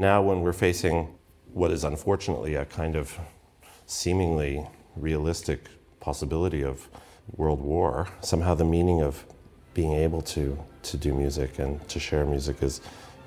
Now, 0.00 0.22
when 0.22 0.42
we're 0.42 0.52
facing 0.52 1.08
what 1.52 1.72
is 1.72 1.82
unfortunately 1.82 2.54
a 2.54 2.64
kind 2.64 2.94
of 2.94 3.18
seemingly 3.86 4.64
realistic 4.94 5.66
possibility 5.98 6.62
of 6.62 6.88
world 7.34 7.60
war, 7.60 8.06
somehow 8.20 8.54
the 8.54 8.64
meaning 8.64 9.02
of 9.02 9.24
being 9.74 9.94
able 9.94 10.22
to, 10.22 10.56
to 10.84 10.96
do 10.96 11.12
music 11.12 11.58
and 11.58 11.86
to 11.88 11.98
share 11.98 12.24
music 12.24 12.62
is, 12.62 12.80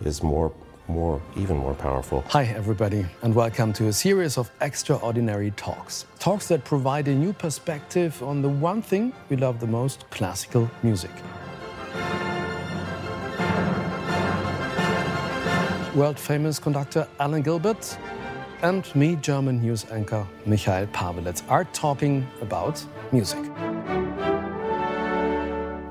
is 0.05 0.23
more, 0.23 0.53
more, 0.87 1.21
even 1.35 1.57
more 1.57 1.73
powerful. 1.73 2.23
Hi, 2.29 2.45
everybody, 2.45 3.05
and 3.21 3.35
welcome 3.35 3.73
to 3.73 3.87
a 3.87 3.93
series 3.93 4.37
of 4.37 4.49
extraordinary 4.61 5.51
talks. 5.57 6.05
Talks 6.19 6.47
that 6.47 6.63
provide 6.63 7.09
a 7.09 7.13
new 7.13 7.33
perspective 7.33 8.23
on 8.23 8.41
the 8.41 8.47
one 8.47 8.81
thing 8.81 9.11
we 9.27 9.35
love 9.35 9.59
the 9.59 9.67
most 9.67 10.09
classical 10.09 10.71
music. 10.83 11.11
World 15.95 16.17
famous 16.17 16.57
conductor 16.57 17.05
Alan 17.19 17.41
Gilbert 17.41 17.97
and 18.61 18.95
me, 18.95 19.17
German 19.17 19.59
news 19.61 19.85
anchor 19.91 20.25
Michail 20.45 20.87
Paweletz, 20.87 21.43
are 21.49 21.65
talking 21.65 22.25
about 22.41 22.81
music. 23.11 23.43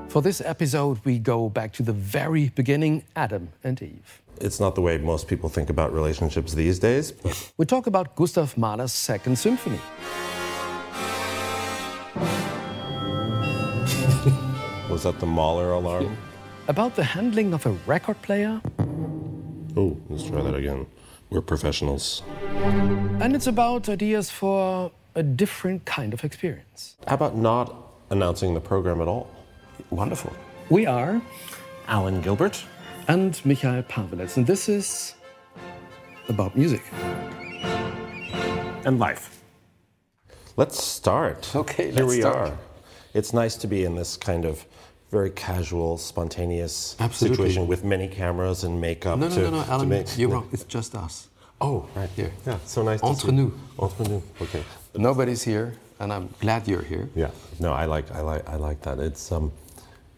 For 0.09 0.23
this 0.23 0.41
episode, 0.41 0.99
we 1.05 1.19
go 1.19 1.49
back 1.49 1.71
to 1.73 1.83
the 1.83 1.93
very 1.93 2.49
beginning 2.49 3.03
Adam 3.15 3.49
and 3.63 3.79
Eve. 3.79 4.23
It's 4.39 4.59
not 4.59 4.73
the 4.73 4.81
way 4.81 4.97
most 4.97 5.27
people 5.27 5.49
think 5.49 5.69
about 5.69 5.93
relationships 5.93 6.53
these 6.53 6.79
days. 6.79 7.13
We 7.57 7.67
talk 7.67 7.85
about 7.85 8.15
Gustav 8.15 8.57
Mahler's 8.57 8.93
Second 8.93 9.37
Symphony. 9.37 9.79
Was 14.89 15.03
that 15.03 15.19
the 15.19 15.27
Mahler 15.27 15.73
alarm? 15.73 16.17
About 16.67 16.95
the 16.95 17.03
handling 17.03 17.53
of 17.53 17.67
a 17.67 17.71
record 17.85 18.19
player 18.23 18.59
Oh, 19.77 19.97
let's 20.09 20.23
try 20.23 20.41
that 20.41 20.55
again. 20.55 20.85
We're 21.29 21.41
professionals. 21.41 22.23
And 23.21 23.35
it's 23.35 23.47
about 23.47 23.87
ideas 23.87 24.29
for 24.29 24.91
a 25.15 25.23
different 25.23 25.85
kind 25.85 26.13
of 26.13 26.23
experience. 26.25 26.97
How 27.07 27.15
about 27.15 27.37
not 27.37 27.73
announcing 28.09 28.53
the 28.53 28.59
program 28.59 29.01
at 29.01 29.07
all? 29.07 29.29
Wonderful. 29.89 30.33
We 30.69 30.85
are 30.85 31.21
Alan 31.87 32.21
Gilbert 32.21 32.63
and 33.07 33.39
Michail 33.45 33.83
Paweletz, 33.83 34.35
and 34.35 34.45
this 34.45 34.67
is 34.67 35.15
about 36.27 36.55
music 36.57 36.81
and 38.85 38.99
life. 38.99 39.41
Let's 40.57 40.83
start. 40.83 41.55
Okay, 41.55 41.91
here 41.91 42.05
we 42.05 42.19
start. 42.19 42.49
are. 42.49 42.57
It's 43.13 43.33
nice 43.33 43.55
to 43.55 43.67
be 43.67 43.85
in 43.85 43.95
this 43.95 44.17
kind 44.17 44.45
of 44.45 44.65
very 45.11 45.29
casual, 45.31 45.97
spontaneous 45.97 46.95
Absolutely. 46.99 47.35
situation 47.37 47.67
with 47.67 47.83
many 47.83 48.07
cameras 48.07 48.63
and 48.63 48.79
makeup. 48.79 49.19
No, 49.19 49.27
no, 49.27 49.35
to, 49.35 49.41
no, 49.41 49.49
no, 49.51 49.63
Alan, 49.67 49.89
make, 49.89 50.17
you're 50.17 50.29
wrong. 50.29 50.47
It's 50.53 50.63
just 50.63 50.95
us. 50.95 51.27
Oh, 51.59 51.87
right 51.95 52.09
here. 52.15 52.31
Yeah, 52.47 52.57
so 52.65 52.81
nice. 52.81 53.01
Entre 53.03 53.31
nous. 53.31 53.51
Entre 53.77 54.07
nous. 54.07 54.23
Okay. 54.41 54.63
Nobody's 54.95 55.43
here, 55.43 55.73
and 55.99 56.11
I'm 56.11 56.29
glad 56.39 56.67
you're 56.67 56.81
here. 56.81 57.09
Yeah. 57.13 57.29
No, 57.59 57.73
I 57.73 57.85
like, 57.85 58.09
I 58.11 58.21
like, 58.21 58.47
I 58.49 58.55
like 58.55 58.81
that. 58.83 58.99
It's 58.99 59.31
um, 59.31 59.51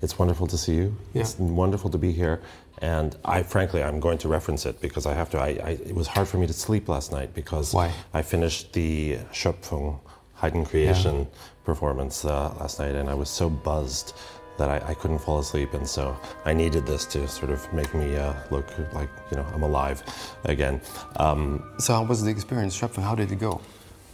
it's 0.02 0.18
wonderful 0.20 0.48
to 0.48 0.58
see 0.58 0.76
you. 0.76 0.96
Yeah. 1.14 1.22
It's 1.22 1.38
wonderful 1.40 1.90
to 1.90 1.98
be 1.98 2.12
here. 2.12 2.42
And 2.80 3.16
I, 3.26 3.44
frankly, 3.44 3.82
I'm 3.84 4.00
going 4.00 4.18
to 4.20 4.28
reference 4.28 4.66
it 4.66 4.80
because 4.82 5.06
I 5.06 5.14
have 5.14 5.30
to. 5.32 5.40
I, 5.40 5.48
I, 5.64 5.70
it 5.90 5.96
was 5.96 6.08
hard 6.08 6.28
for 6.28 6.38
me 6.38 6.48
to 6.48 6.54
sleep 6.54 6.88
last 6.88 7.12
night 7.12 7.34
because 7.34 7.74
Why? 7.74 7.92
I 8.14 8.22
finished 8.22 8.74
the 8.74 9.18
Schöpfung 9.32 10.00
Haydn 10.36 10.66
Creation 10.66 11.20
Yeah. 11.20 11.26
performance 11.66 12.26
uh, 12.26 12.54
last 12.60 12.80
night, 12.80 12.96
and 12.96 13.10
I 13.10 13.14
was 13.14 13.30
so 13.30 13.50
buzzed 13.50 14.14
that 14.58 14.70
I, 14.70 14.92
I 14.92 14.94
couldn't 14.94 15.20
fall 15.20 15.40
asleep, 15.40 15.74
and 15.74 15.88
so 15.88 16.18
I 16.46 16.54
needed 16.54 16.86
this 16.86 17.06
to 17.08 17.28
sort 17.28 17.52
of 17.52 17.72
make 17.74 17.94
me 17.94 18.16
uh, 18.16 18.34
look 18.52 18.68
like 18.94 19.10
you 19.32 19.38
know 19.38 19.46
I'm 19.54 19.64
alive 19.64 20.04
again. 20.44 20.82
Um, 21.18 21.64
So, 21.80 21.94
how 21.94 22.04
was 22.04 22.24
the 22.24 22.30
experience, 22.32 22.80
Schöpfung? 22.80 23.04
How 23.04 23.16
did 23.16 23.32
it 23.32 23.40
go? 23.40 23.62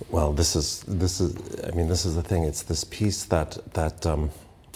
well, 0.10 0.32
this 0.34 0.56
is 0.56 0.84
this 0.88 1.20
is. 1.20 1.36
I 1.68 1.72
mean, 1.76 1.88
this 1.90 2.06
is 2.06 2.16
the 2.16 2.24
thing. 2.24 2.44
It's 2.46 2.64
this 2.64 2.84
piece 2.84 3.26
that 3.26 3.58
that 3.74 4.06
um, 4.06 4.32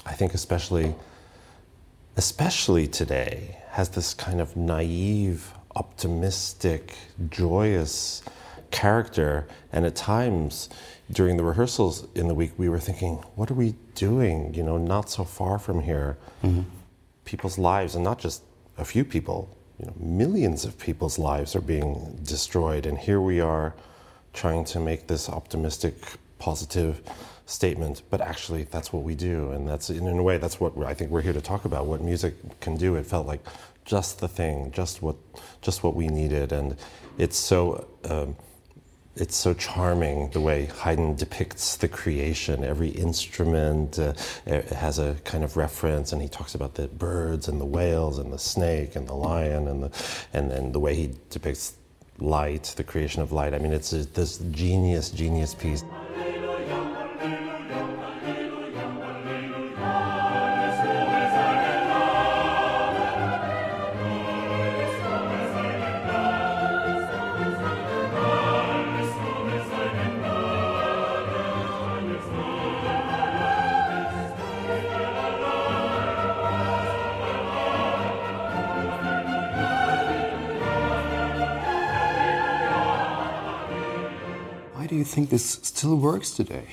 I 0.05 0.13
think, 0.13 0.33
especially, 0.33 0.93
especially 2.17 2.87
today, 2.87 3.57
has 3.71 3.89
this 3.89 4.13
kind 4.13 4.41
of 4.41 4.55
naive, 4.57 5.53
optimistic, 5.75 6.95
joyous 7.29 8.21
character. 8.81 9.47
And 9.71 9.85
at 9.85 9.95
times, 9.95 10.69
during 11.17 11.37
the 11.37 11.43
rehearsals 11.51 12.07
in 12.15 12.27
the 12.27 12.37
week, 12.41 12.51
we 12.57 12.67
were 12.73 12.83
thinking, 12.89 13.13
"What 13.37 13.47
are 13.51 13.59
we 13.65 13.75
doing? 13.95 14.53
You 14.57 14.63
know, 14.63 14.77
not 14.77 15.09
so 15.09 15.23
far 15.23 15.55
from 15.59 15.77
here, 15.89 16.17
people's 17.23 17.57
lives, 17.57 17.95
and 17.95 18.03
not 18.03 18.19
just 18.19 18.43
a 18.77 18.85
few 18.93 19.03
people. 19.15 19.39
You 19.79 19.85
know, 19.87 19.93
millions 20.25 20.65
of 20.65 20.71
people's 20.87 21.17
lives 21.17 21.55
are 21.55 21.65
being 21.75 22.19
destroyed, 22.23 22.85
and 22.85 22.97
here 22.97 23.21
we 23.21 23.39
are." 23.39 23.73
trying 24.33 24.65
to 24.65 24.79
make 24.79 25.07
this 25.07 25.29
optimistic, 25.29 25.95
positive 26.39 27.01
statement, 27.45 28.01
but 28.09 28.19
actually 28.19 28.63
that's 28.63 28.91
what 28.91 29.03
we 29.03 29.15
do, 29.15 29.51
and 29.51 29.67
that's 29.69 29.89
in 29.89 30.07
a 30.07 30.23
way 30.23 30.37
that's 30.37 30.59
what 30.59 30.75
I 30.91 30.93
think 30.93 31.11
we're 31.11 31.21
here 31.21 31.33
to 31.33 31.41
talk 31.41 31.65
about. 31.65 31.85
What 31.85 32.01
music 32.01 32.33
can 32.59 32.75
do. 32.75 32.95
It 32.95 33.05
felt 33.05 33.27
like 33.27 33.41
just 33.85 34.19
the 34.19 34.27
thing, 34.27 34.71
just 34.71 35.01
what, 35.01 35.17
just 35.61 35.83
what 35.83 35.95
we 35.95 36.07
needed, 36.07 36.51
and 36.51 36.75
it's 37.17 37.37
so. 37.37 37.87
Um, 38.09 38.35
it's 39.15 39.35
so 39.35 39.53
charming 39.53 40.29
the 40.31 40.41
way 40.41 40.65
Haydn 40.65 41.15
depicts 41.15 41.75
the 41.77 41.87
creation. 41.87 42.63
Every 42.63 42.89
instrument 42.89 43.99
uh, 43.99 44.13
has 44.45 44.97
a 44.97 45.15
kind 45.23 45.43
of 45.43 45.55
reference, 45.55 46.11
and 46.11 46.21
he 46.21 46.27
talks 46.27 46.55
about 46.55 46.73
the 46.75 46.87
birds 46.87 47.47
and 47.47 47.61
the 47.61 47.65
whales 47.65 48.17
and 48.17 48.33
the 48.33 48.39
snake 48.39 48.95
and 48.95 49.07
the 49.07 49.13
lion 49.13 49.67
and 49.67 49.83
the 49.83 50.25
and 50.33 50.49
then 50.49 50.71
the 50.71 50.79
way 50.79 50.95
he 50.95 51.13
depicts 51.29 51.77
light, 52.17 52.73
the 52.75 52.83
creation 52.83 53.21
of 53.21 53.31
light. 53.31 53.53
I 53.53 53.59
mean, 53.59 53.73
it's 53.73 53.91
this 53.91 54.39
genius, 54.51 55.11
genius 55.11 55.53
piece. 55.53 55.83
Think 85.13 85.29
this 85.29 85.45
still 85.45 85.95
works 85.95 86.31
today? 86.31 86.65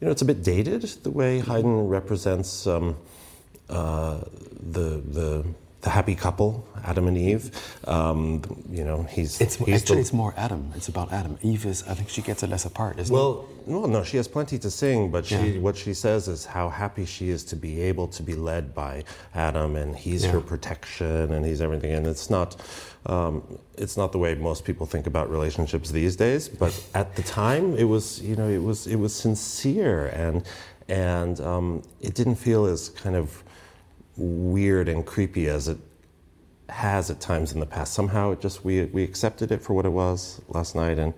You 0.00 0.06
know, 0.06 0.12
it's 0.12 0.22
a 0.22 0.24
bit 0.24 0.44
dated 0.44 0.82
the 1.02 1.10
way 1.10 1.40
Haydn 1.40 1.88
represents 1.88 2.66
um, 2.66 2.96
uh, 3.68 4.20
the 4.60 5.02
the 5.18 5.44
the 5.86 5.90
happy 5.90 6.16
couple, 6.16 6.66
Adam 6.84 7.06
and 7.06 7.16
Eve. 7.16 7.44
Um, 7.86 8.42
you 8.68 8.84
know, 8.88 9.04
he's 9.04 9.40
It's 9.40 9.54
he's 9.54 9.82
actually 9.82 9.96
the- 9.96 10.00
it's 10.00 10.12
more 10.12 10.34
Adam. 10.36 10.62
It's 10.74 10.88
about 10.88 11.12
Adam. 11.12 11.38
Eve 11.42 11.64
is. 11.72 11.78
I 11.90 11.94
think 11.94 12.08
she 12.08 12.22
gets 12.22 12.42
a 12.42 12.48
lesser 12.48 12.70
part, 12.80 12.98
isn't 12.98 13.14
Well, 13.14 13.32
well, 13.66 13.86
no, 13.86 14.02
she 14.02 14.16
has 14.16 14.26
plenty 14.26 14.58
to 14.64 14.70
sing, 14.82 15.12
but 15.14 15.22
she, 15.26 15.36
Yeah. 15.36 15.60
what 15.66 15.76
she 15.76 15.94
says 15.94 16.26
is 16.34 16.40
how 16.56 16.66
happy 16.82 17.04
she 17.04 17.26
is 17.36 17.44
to 17.50 17.56
be 17.66 17.72
able 17.90 18.08
to 18.16 18.22
be 18.30 18.34
led 18.34 18.64
by 18.74 19.04
Adam, 19.32 19.76
and 19.76 19.90
he's 20.04 20.22
Yeah. 20.24 20.32
her 20.34 20.40
protection, 20.52 21.24
and 21.34 21.46
he's 21.46 21.60
everything. 21.66 21.92
And 21.98 22.04
it's 22.14 22.28
not, 22.36 22.56
um, 23.14 23.32
it's 23.84 23.96
not 23.96 24.10
the 24.10 24.18
way 24.24 24.34
most 24.34 24.64
people 24.64 24.86
think 24.86 25.06
about 25.06 25.30
relationships 25.30 25.86
these 26.00 26.16
days. 26.16 26.48
But 26.62 26.72
at 26.94 27.08
the 27.14 27.22
time, 27.22 27.64
it 27.82 27.84
was, 27.94 28.04
you 28.28 28.34
know, 28.40 28.48
it 28.58 28.62
was, 28.70 28.78
it 28.88 28.98
was 29.04 29.12
sincere, 29.14 30.06
and 30.24 30.42
and 30.88 31.40
um, 31.40 31.68
it 32.00 32.14
didn't 32.14 32.36
feel 32.46 32.64
as 32.74 32.80
kind 33.04 33.16
of 33.22 33.42
weird 34.16 34.88
and 34.88 35.04
creepy 35.04 35.48
as 35.48 35.68
it 35.68 35.78
has 36.68 37.10
at 37.10 37.20
times 37.20 37.52
in 37.52 37.60
the 37.60 37.66
past. 37.66 37.92
Somehow, 37.92 38.32
it 38.32 38.40
just 38.40 38.64
we 38.64 38.84
we 38.86 39.04
accepted 39.04 39.52
it 39.52 39.62
for 39.62 39.74
what 39.74 39.86
it 39.86 39.90
was 39.90 40.40
last 40.48 40.74
night, 40.74 40.98
and 40.98 41.14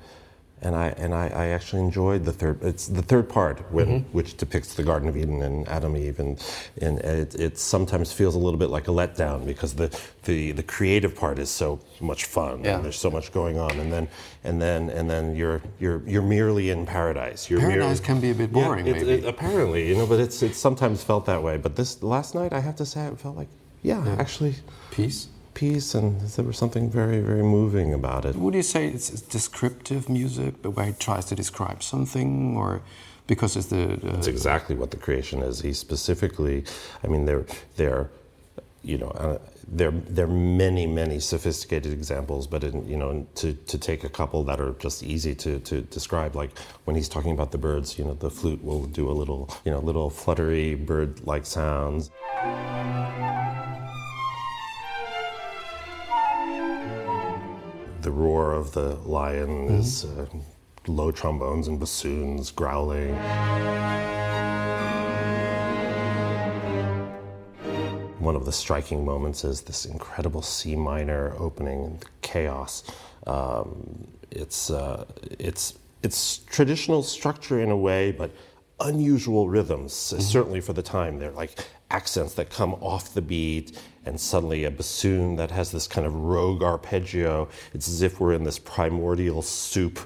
and 0.63 0.75
I 0.75 0.89
and 0.97 1.15
I, 1.15 1.29
I 1.29 1.47
actually 1.49 1.83
enjoyed 1.83 2.25
the 2.25 2.33
third. 2.33 2.63
It's 2.63 2.87
the 2.89 3.03
third 3.03 3.29
part 3.29 3.61
when 3.73 3.87
mm-hmm. 3.87 4.13
which 4.17 4.37
depicts 4.37 4.75
the 4.75 4.83
Garden 4.83 5.09
of 5.09 5.17
Eden 5.17 5.43
and 5.43 5.69
Adam 5.69 5.95
and 5.95 6.05
Eve, 6.05 6.19
and 6.21 6.43
and 6.81 6.99
it, 7.01 7.35
it 7.35 7.59
sometimes 7.59 8.13
feels 8.13 8.35
a 8.35 8.39
little 8.39 8.59
bit 8.59 8.71
like 8.71 8.89
a 8.89 8.91
letdown 8.91 9.47
because 9.47 9.75
the 9.75 9.89
the 10.25 10.53
the 10.53 10.63
creative 10.63 11.15
part 11.15 11.39
is 11.39 11.51
so 11.51 11.81
much 12.01 12.25
fun 12.25 12.65
Yeah. 12.65 12.77
and 12.77 12.85
there's 12.85 12.99
so 12.99 13.11
much 13.11 13.33
going 13.33 13.59
on, 13.59 13.71
and 13.79 13.93
then 13.93 14.09
and 14.45 14.61
then 14.61 14.91
and 14.91 15.09
then 15.09 15.37
you're 15.37 15.63
you're 15.79 16.03
you're 16.07 16.23
merely 16.23 16.71
in 16.71 16.87
paradise. 16.87 17.49
You're 17.51 17.61
Paradise 17.61 18.01
merely- 18.01 18.01
can 18.01 18.21
be 18.21 18.31
a 18.31 18.35
bit 18.35 18.51
Yeah, 18.53 18.65
boring, 18.65 18.87
it- 18.87 18.97
maybe. 18.97 19.11
it- 19.11 19.25
apparently, 19.25 19.89
you 19.89 19.97
know, 19.97 20.07
but 20.07 20.21
it's 20.21 20.43
it's 20.43 20.59
sometimes 20.59 21.05
felt 21.05 21.27
that 21.27 21.43
way. 21.43 21.57
But 21.57 21.77
this 21.77 22.03
last 22.03 22.35
night, 22.35 22.53
I 22.53 22.61
have 22.61 22.77
to 22.77 22.87
say, 22.87 23.07
it 23.07 23.19
felt 23.21 23.37
like 23.37 23.49
yeah, 23.83 24.17
actually 24.19 24.55
Peace. 24.91 25.29
Peace, 25.59 25.89
and 25.99 26.07
there 26.35 26.45
was 26.45 26.57
something 26.63 26.85
very, 27.01 27.21
very 27.31 27.43
moving 27.43 27.89
about 28.01 28.23
it. 28.29 28.33
Would 28.37 28.55
you 28.55 28.67
say 28.75 28.83
it's, 28.97 29.09
descriptive 29.39 30.03
music, 30.09 30.53
but 30.63 30.71
where 30.77 30.87
he 30.87 30.93
tries 30.93 31.25
to 31.31 31.35
describe 31.35 31.81
something, 31.83 32.57
or 32.57 32.81
because 33.27 33.57
it's 33.59 33.71
the, 33.77 33.85
the 34.03 34.11
That's 34.13 34.33
exactly 34.37 34.75
what 34.81 34.91
the 34.95 35.01
creation 35.07 35.39
is. 35.43 35.55
He 35.61 35.73
specifically, 35.73 36.65
I 37.05 37.07
mean, 37.13 37.23
they're 37.29 37.47
they're, 37.77 38.05
you 38.83 38.99
know, 39.03 39.11
uh, 39.25 39.39
there, 39.81 39.91
there 40.17 40.27
are 40.27 40.41
many, 40.65 40.87
many 40.87 41.19
sophisticated 41.21 41.93
examples, 41.93 42.47
but 42.47 42.65
in, 42.65 42.89
you 42.89 42.97
know, 42.97 43.27
to, 43.41 43.53
to 43.53 43.77
take 43.79 44.05
a 44.05 44.09
couple 44.09 44.43
that 44.45 44.61
are 44.61 44.75
just 44.79 45.03
easy 45.03 45.35
to, 45.35 45.59
to 45.61 45.83
describe, 45.83 46.35
like 46.35 46.53
when 46.85 46.97
he's 46.97 47.09
talking 47.09 47.33
about 47.33 47.51
the 47.51 47.59
birds, 47.59 47.99
you 47.99 48.05
know, 48.05 48.15
the 48.15 48.31
flute 48.31 48.63
will 48.65 48.87
do 48.87 49.11
a 49.11 49.17
little, 49.21 49.51
you 49.65 49.73
know, 49.73 49.81
little 49.81 50.09
fluttery 50.09 50.75
bird-like 50.75 51.45
sounds. 51.45 52.11
The 58.01 58.11
roar 58.11 58.53
of 58.53 58.73
the 58.73 58.95
lion 59.05 59.69
mm-hmm. 59.69 59.75
is 59.77 60.05
uh, 60.05 60.27
low 60.87 61.11
trombones 61.11 61.69
and 61.69 61.79
bassoons 61.79 62.51
growling. 62.51 63.17
one 68.29 68.37
of 68.37 68.45
the 68.45 68.53
striking 68.53 69.07
moments 69.07 69.43
is 69.43 69.63
this 69.63 69.87
incredible 69.87 70.43
C 70.43 70.77
minor 70.77 71.35
opening, 71.39 72.03
chaos. 72.21 72.85
Um, 73.27 74.07
it's, 74.31 74.71
uh, 74.71 75.07
it's, 75.39 75.79
it's 76.03 76.39
traditional 76.41 77.03
structure 77.03 77.61
in 77.61 77.71
a 77.71 77.77
way, 77.77 78.13
but 78.13 78.31
unusual 78.81 79.49
rhythms, 79.49 79.95
mm-hmm. 79.95 80.21
certainly 80.21 80.61
for 80.61 80.75
the 80.75 80.83
time. 80.83 81.19
They're 81.19 81.31
like 81.31 81.53
accents 81.91 82.35
that 82.35 82.51
come 82.51 82.75
off 82.75 83.15
the 83.15 83.23
beat, 83.23 83.81
and 84.05 84.19
suddenly 84.19 84.65
a 84.65 84.71
bassoon 84.71 85.37
that 85.37 85.51
has 85.51 85.71
this 85.71 85.87
kind 85.87 86.07
of 86.07 86.15
rogue 86.15 86.63
arpeggio. 86.63 87.49
It's 87.75 87.89
as 87.89 88.03
if 88.03 88.21
we're 88.21 88.33
in 88.33 88.45
this 88.45 88.59
primordial 88.59 89.43
soup, 89.43 89.99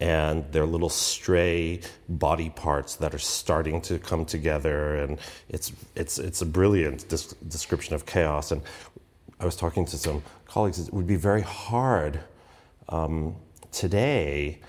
and 0.00 0.44
there 0.52 0.62
are 0.62 0.66
little 0.66 0.90
stray 0.90 1.80
body 2.08 2.50
parts 2.50 2.96
that 2.96 3.14
are 3.14 3.18
starting 3.18 3.80
to 3.82 3.98
come 3.98 4.24
together, 4.24 4.96
and 4.96 5.18
it's 5.48 5.72
it's 5.94 6.18
it's 6.18 6.42
a 6.42 6.46
brilliant 6.46 7.08
description 7.08 7.94
of 7.94 8.06
chaos. 8.06 8.52
And 8.52 8.62
I 9.40 9.44
was 9.44 9.56
talking 9.56 9.84
to 9.86 9.98
some 9.98 10.22
colleagues. 10.46 10.78
It 10.78 10.92
would 10.92 11.06
be 11.06 11.16
very 11.16 11.42
hard 11.42 12.20
um, 12.88 13.36
today 13.72 14.60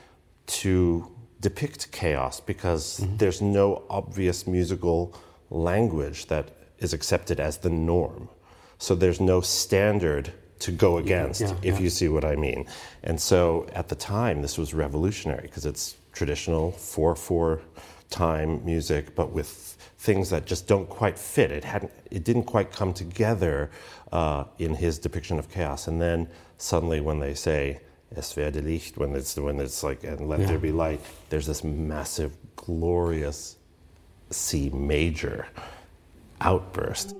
to 0.47 1.11
depict 1.39 1.91
chaos 1.91 2.39
because 2.39 2.99
mm-hmm. 2.99 3.17
there's 3.17 3.41
no 3.41 3.83
obvious 3.89 4.47
musical 4.47 5.15
language 5.49 6.25
that 6.27 6.56
is 6.79 6.93
accepted 6.93 7.39
as 7.39 7.57
the 7.57 7.69
norm. 7.69 8.29
So 8.77 8.95
there's 8.95 9.19
no 9.19 9.41
standard 9.41 10.31
to 10.59 10.71
go 10.71 10.97
against, 10.97 11.41
yeah, 11.41 11.53
if 11.61 11.75
yeah. 11.75 11.79
you 11.79 11.89
see 11.89 12.07
what 12.09 12.25
I 12.25 12.35
mean. 12.35 12.65
And 13.03 13.19
so 13.19 13.67
at 13.73 13.89
the 13.89 13.95
time, 13.95 14.41
this 14.41 14.57
was 14.57 14.73
revolutionary 14.73 15.43
because 15.43 15.65
it's 15.65 15.97
traditional 16.13 16.71
4 16.71 17.15
4 17.15 17.61
time 18.09 18.63
music, 18.65 19.15
but 19.15 19.31
with 19.31 19.77
things 19.99 20.29
that 20.29 20.45
just 20.45 20.67
don't 20.67 20.87
quite 20.89 21.17
fit. 21.17 21.51
It, 21.51 21.63
hadn't, 21.63 21.91
it 22.11 22.23
didn't 22.23 22.43
quite 22.43 22.71
come 22.71 22.93
together 22.93 23.69
uh, 24.11 24.45
in 24.59 24.75
his 24.75 24.99
depiction 24.99 25.39
of 25.39 25.49
chaos. 25.51 25.87
And 25.87 26.01
then 26.01 26.29
suddenly, 26.57 27.01
when 27.01 27.19
they 27.19 27.33
say, 27.33 27.79
Es 28.15 28.33
werde 28.35 28.63
Licht, 28.63 28.97
when 28.97 29.15
it's, 29.15 29.33
the 29.33 29.41
when 29.41 29.59
it's 29.59 29.83
like, 29.83 30.03
and 30.03 30.29
let 30.29 30.39
yeah. 30.39 30.45
there 30.45 30.59
be 30.59 30.71
light, 30.71 31.01
there's 31.29 31.45
this 31.45 31.63
massive, 31.63 32.37
glorious 32.55 33.57
C 34.29 34.69
major 34.69 35.47
outburst. 36.41 37.15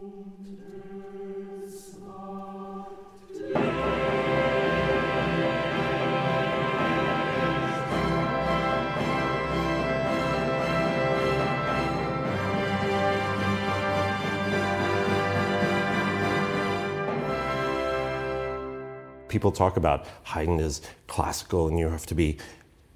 people 19.38 19.52
talk 19.52 19.78
about 19.78 20.08
Haydn 20.24 20.60
as 20.60 20.82
classical 21.06 21.68
and 21.68 21.78
you 21.78 21.88
have 21.90 22.08
to 22.08 22.16
be 22.16 22.38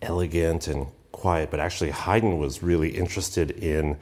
elegant 0.02 0.68
and 0.68 0.88
quiet, 1.12 1.52
but 1.52 1.60
actually 1.60 1.92
Haydn 1.92 2.40
was 2.40 2.64
really 2.64 2.90
interested 2.90 3.52
in 3.52 3.96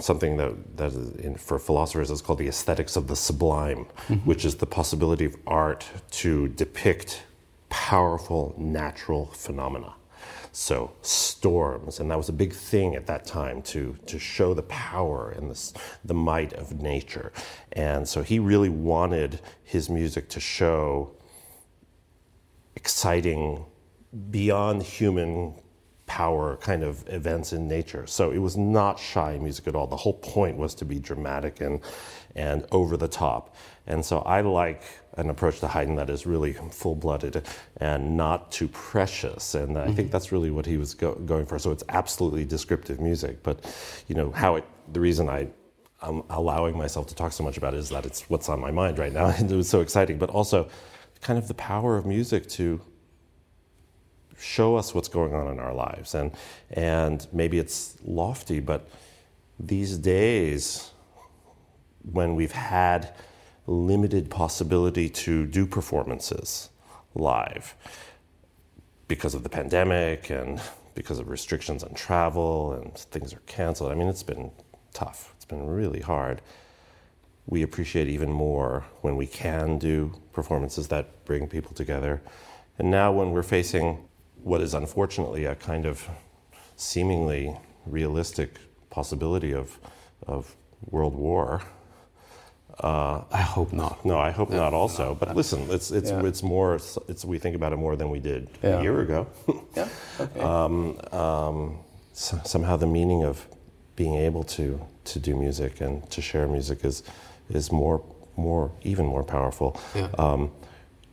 something 0.00 0.36
that, 0.36 0.76
that 0.76 0.92
in, 1.18 1.36
for 1.36 1.58
philosophers 1.58 2.10
is 2.10 2.22
called 2.22 2.38
the 2.38 2.48
aesthetics 2.48 2.96
of 2.96 3.06
the 3.08 3.16
sublime, 3.16 3.86
mm-hmm. 4.08 4.14
which 4.26 4.44
is 4.44 4.56
the 4.56 4.66
possibility 4.66 5.24
of 5.24 5.36
art 5.46 5.86
to 6.10 6.48
depict 6.48 7.22
powerful 7.68 8.54
natural 8.56 9.26
phenomena. 9.26 9.94
So 10.52 10.92
storms, 11.02 12.00
and 12.00 12.10
that 12.10 12.16
was 12.16 12.28
a 12.28 12.32
big 12.32 12.52
thing 12.52 12.96
at 12.96 13.06
that 13.06 13.24
time 13.26 13.62
to 13.62 13.96
to 14.06 14.18
show 14.18 14.54
the 14.54 14.62
power 14.62 15.30
and 15.30 15.50
the 15.50 15.80
the 16.04 16.14
might 16.14 16.52
of 16.54 16.80
nature. 16.80 17.32
And 17.72 18.08
so 18.08 18.22
he 18.22 18.38
really 18.38 18.70
wanted 18.70 19.40
his 19.62 19.88
music 19.88 20.28
to 20.30 20.40
show 20.40 21.12
exciting, 22.74 23.66
beyond 24.30 24.82
human 24.82 25.54
power 26.18 26.56
kind 26.56 26.82
of 26.82 27.08
events 27.08 27.52
in 27.52 27.68
nature. 27.68 28.04
So 28.08 28.32
it 28.32 28.38
was 28.38 28.56
not 28.56 28.98
shy 28.98 29.38
music 29.38 29.68
at 29.68 29.76
all. 29.76 29.86
The 29.86 30.02
whole 30.04 30.18
point 30.36 30.56
was 30.56 30.74
to 30.80 30.84
be 30.84 30.98
dramatic 30.98 31.60
and 31.60 31.80
and 32.34 32.66
over 32.72 32.96
the 32.96 33.06
top. 33.06 33.54
And 33.86 34.04
so 34.04 34.18
I 34.36 34.40
like 34.40 34.82
an 35.16 35.30
approach 35.30 35.60
to 35.60 35.68
Haydn 35.68 35.94
that 35.94 36.10
is 36.10 36.26
really 36.26 36.54
full 36.80 36.96
blooded 36.96 37.46
and 37.76 38.16
not 38.16 38.50
too 38.50 38.66
precious. 38.68 39.54
And 39.54 39.78
I 39.78 39.84
mm-hmm. 39.84 39.94
think 39.94 40.10
that's 40.10 40.32
really 40.32 40.50
what 40.50 40.66
he 40.66 40.76
was 40.76 40.92
go- 40.92 41.14
going 41.14 41.46
for. 41.46 41.56
So 41.58 41.70
it's 41.70 41.84
absolutely 41.88 42.44
descriptive 42.44 42.98
music. 43.00 43.42
But, 43.44 43.56
you 44.08 44.16
know, 44.16 44.32
how 44.32 44.56
it, 44.56 44.64
the 44.92 45.00
reason 45.00 45.28
I, 45.28 45.48
I'm 46.02 46.22
allowing 46.30 46.76
myself 46.76 47.06
to 47.08 47.14
talk 47.14 47.32
so 47.32 47.44
much 47.44 47.56
about 47.56 47.74
it 47.74 47.78
is 47.78 47.90
that 47.90 48.04
it's 48.06 48.28
what's 48.28 48.48
on 48.48 48.60
my 48.60 48.72
mind 48.72 48.98
right 48.98 49.12
now. 49.12 49.26
and 49.38 49.50
it 49.50 49.56
was 49.56 49.68
so 49.68 49.80
exciting. 49.80 50.18
But 50.18 50.30
also, 50.30 50.68
kind 51.20 51.38
of 51.38 51.46
the 51.48 51.54
power 51.54 51.96
of 51.96 52.04
music 52.06 52.48
to 52.58 52.80
show 54.38 54.76
us 54.76 54.94
what's 54.94 55.08
going 55.08 55.34
on 55.34 55.48
in 55.48 55.58
our 55.58 55.74
lives. 55.74 56.14
And, 56.14 56.32
and 56.70 57.26
maybe 57.32 57.58
it's 57.58 57.96
lofty, 58.04 58.60
but 58.60 58.88
these 59.58 59.98
days, 59.98 60.90
when 62.12 62.34
we've 62.34 62.52
had 62.52 63.14
limited 63.66 64.30
possibility 64.30 65.08
to 65.10 65.44
do 65.44 65.66
performances 65.66 66.70
live 67.14 67.74
because 69.08 69.34
of 69.34 69.42
the 69.42 69.48
pandemic 69.48 70.30
and 70.30 70.60
because 70.94 71.18
of 71.18 71.28
restrictions 71.28 71.84
on 71.84 71.94
travel 71.94 72.72
and 72.72 72.96
things 72.96 73.32
are 73.32 73.42
canceled. 73.46 73.92
I 73.92 73.94
mean, 73.94 74.08
it's 74.08 74.22
been 74.22 74.50
tough. 74.92 75.32
It's 75.36 75.44
been 75.44 75.66
really 75.66 76.00
hard. 76.00 76.40
We 77.46 77.62
appreciate 77.62 78.08
even 78.08 78.32
more 78.32 78.84
when 79.02 79.16
we 79.16 79.26
can 79.26 79.78
do 79.78 80.12
performances 80.32 80.88
that 80.88 81.24
bring 81.24 81.46
people 81.46 81.72
together. 81.72 82.20
And 82.78 82.90
now, 82.90 83.12
when 83.12 83.30
we're 83.32 83.42
facing 83.42 84.07
what 84.42 84.60
is 84.60 84.74
unfortunately 84.74 85.44
a 85.44 85.54
kind 85.54 85.86
of 85.86 86.08
seemingly 86.76 87.56
realistic 87.86 88.58
possibility 88.90 89.52
of, 89.52 89.78
of 90.26 90.54
world 90.90 91.14
war, 91.14 91.62
uh, 92.80 93.24
I 93.32 93.42
hope 93.42 93.72
not. 93.72 94.04
No, 94.04 94.18
I 94.18 94.30
hope 94.30 94.50
not. 94.50 94.72
Also, 94.72 95.16
but 95.18 95.34
listen, 95.34 95.66
it's 95.68 95.90
it's 95.90 96.10
yeah. 96.10 96.24
it's 96.24 96.44
more. 96.44 96.76
It's 97.08 97.24
we 97.24 97.38
think 97.38 97.56
about 97.56 97.72
it 97.72 97.76
more 97.76 97.96
than 97.96 98.08
we 98.08 98.20
did 98.20 98.48
yeah. 98.62 98.78
a 98.78 98.82
year 98.82 99.00
ago. 99.00 99.26
yeah. 99.76 99.88
Okay. 100.20 100.40
Um, 100.40 100.96
um, 101.10 101.78
so, 102.12 102.40
somehow 102.44 102.76
the 102.76 102.86
meaning 102.86 103.24
of 103.24 103.44
being 103.96 104.14
able 104.14 104.44
to 104.44 104.80
to 105.06 105.18
do 105.18 105.34
music 105.34 105.80
and 105.80 106.08
to 106.10 106.22
share 106.22 106.46
music 106.46 106.84
is 106.84 107.02
is 107.50 107.72
more 107.72 108.00
more 108.36 108.70
even 108.82 109.06
more 109.06 109.24
powerful. 109.24 109.80
Yeah. 109.96 110.10
Um, 110.16 110.52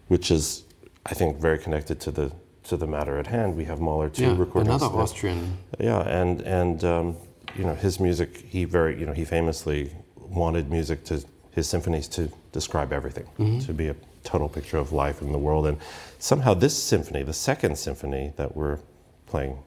which 0.08 0.30
is, 0.30 0.64
I 1.06 1.14
think, 1.14 1.40
very 1.40 1.58
connected 1.58 2.00
to 2.02 2.12
the 2.12 2.32
to 2.66 2.78
the 2.78 2.88
matter 2.88 3.18
at 3.18 3.28
hand. 3.28 3.56
We 3.56 3.66
have 3.66 3.80
Mahler 3.80 4.10
two 4.10 4.24
yeah, 4.24 4.36
recordings. 4.38 4.82
Another 4.82 4.98
Austrian. 4.98 5.58
Yeah, 5.80 6.02
and 6.02 6.42
and 6.42 6.84
um, 6.84 7.18
you 7.56 7.64
know 7.64 7.76
his 7.76 8.00
music. 8.00 8.38
He 8.38 8.66
very 8.66 9.00
you 9.00 9.06
know 9.06 9.14
he 9.14 9.26
famously 9.26 9.92
wanted 10.16 10.70
music 10.70 11.04
to 11.06 11.24
his 11.52 11.70
symphonies 11.70 12.08
to 12.10 12.30
describe 12.52 12.92
everything, 12.92 13.26
mm-hmm. 13.40 13.60
to 13.60 13.74
be 13.74 13.88
a 13.88 13.96
total 14.24 14.50
picture 14.50 14.78
of 14.78 14.92
life 14.92 15.22
in 15.22 15.32
the 15.32 15.38
world. 15.38 15.66
And 15.66 15.78
somehow, 16.20 16.54
this 16.54 16.82
symphony, 16.82 17.24
the 17.24 17.34
second 17.34 17.78
symphony 17.78 18.34
that 18.36 18.56
we're 18.56 18.80
playing 19.26 19.60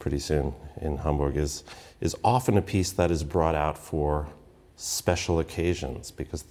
pretty 0.00 0.18
soon 0.18 0.52
in 0.80 0.96
Hamburg, 0.96 1.36
is, 1.36 1.62
is 2.00 2.16
often 2.24 2.58
a 2.58 2.62
piece 2.62 2.90
that 2.92 3.12
is 3.12 3.22
brought 3.22 3.54
out 3.54 3.78
for 3.78 4.26
special 4.74 5.38
occasions 5.38 6.10
because 6.10 6.44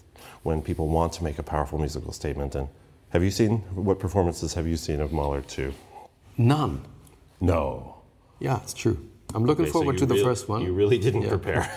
when 0.44 0.62
people 0.62 0.88
want 0.88 1.12
to 1.13 1.24
make 1.24 1.38
a 1.39 1.44
powerful 1.44 1.77
musical 1.80 2.13
statement. 2.13 2.56
And 2.56 2.70
have 3.10 3.24
you 3.24 3.32
seen 3.32 3.60
what 3.75 4.00
performances 4.00 4.54
have 4.54 4.68
you 4.68 4.77
seen 4.77 5.01
of 5.01 5.12
Mahler 5.12 5.42
two? 5.42 5.74
None. 6.38 6.86
No. 7.41 7.98
Yeah, 8.39 8.60
it's 8.62 8.74
true. 8.74 8.98
I'm 9.34 9.46
looking 9.46 9.65
okay, 9.65 9.72
forward 9.72 10.00
so 10.00 10.06
to 10.06 10.13
the 10.13 10.24
first 10.24 10.48
one. 10.48 10.62
You 10.62 10.74
really 10.74 10.98
didn't 10.98 11.24
yeah. 11.24 11.29
prepare. 11.29 11.72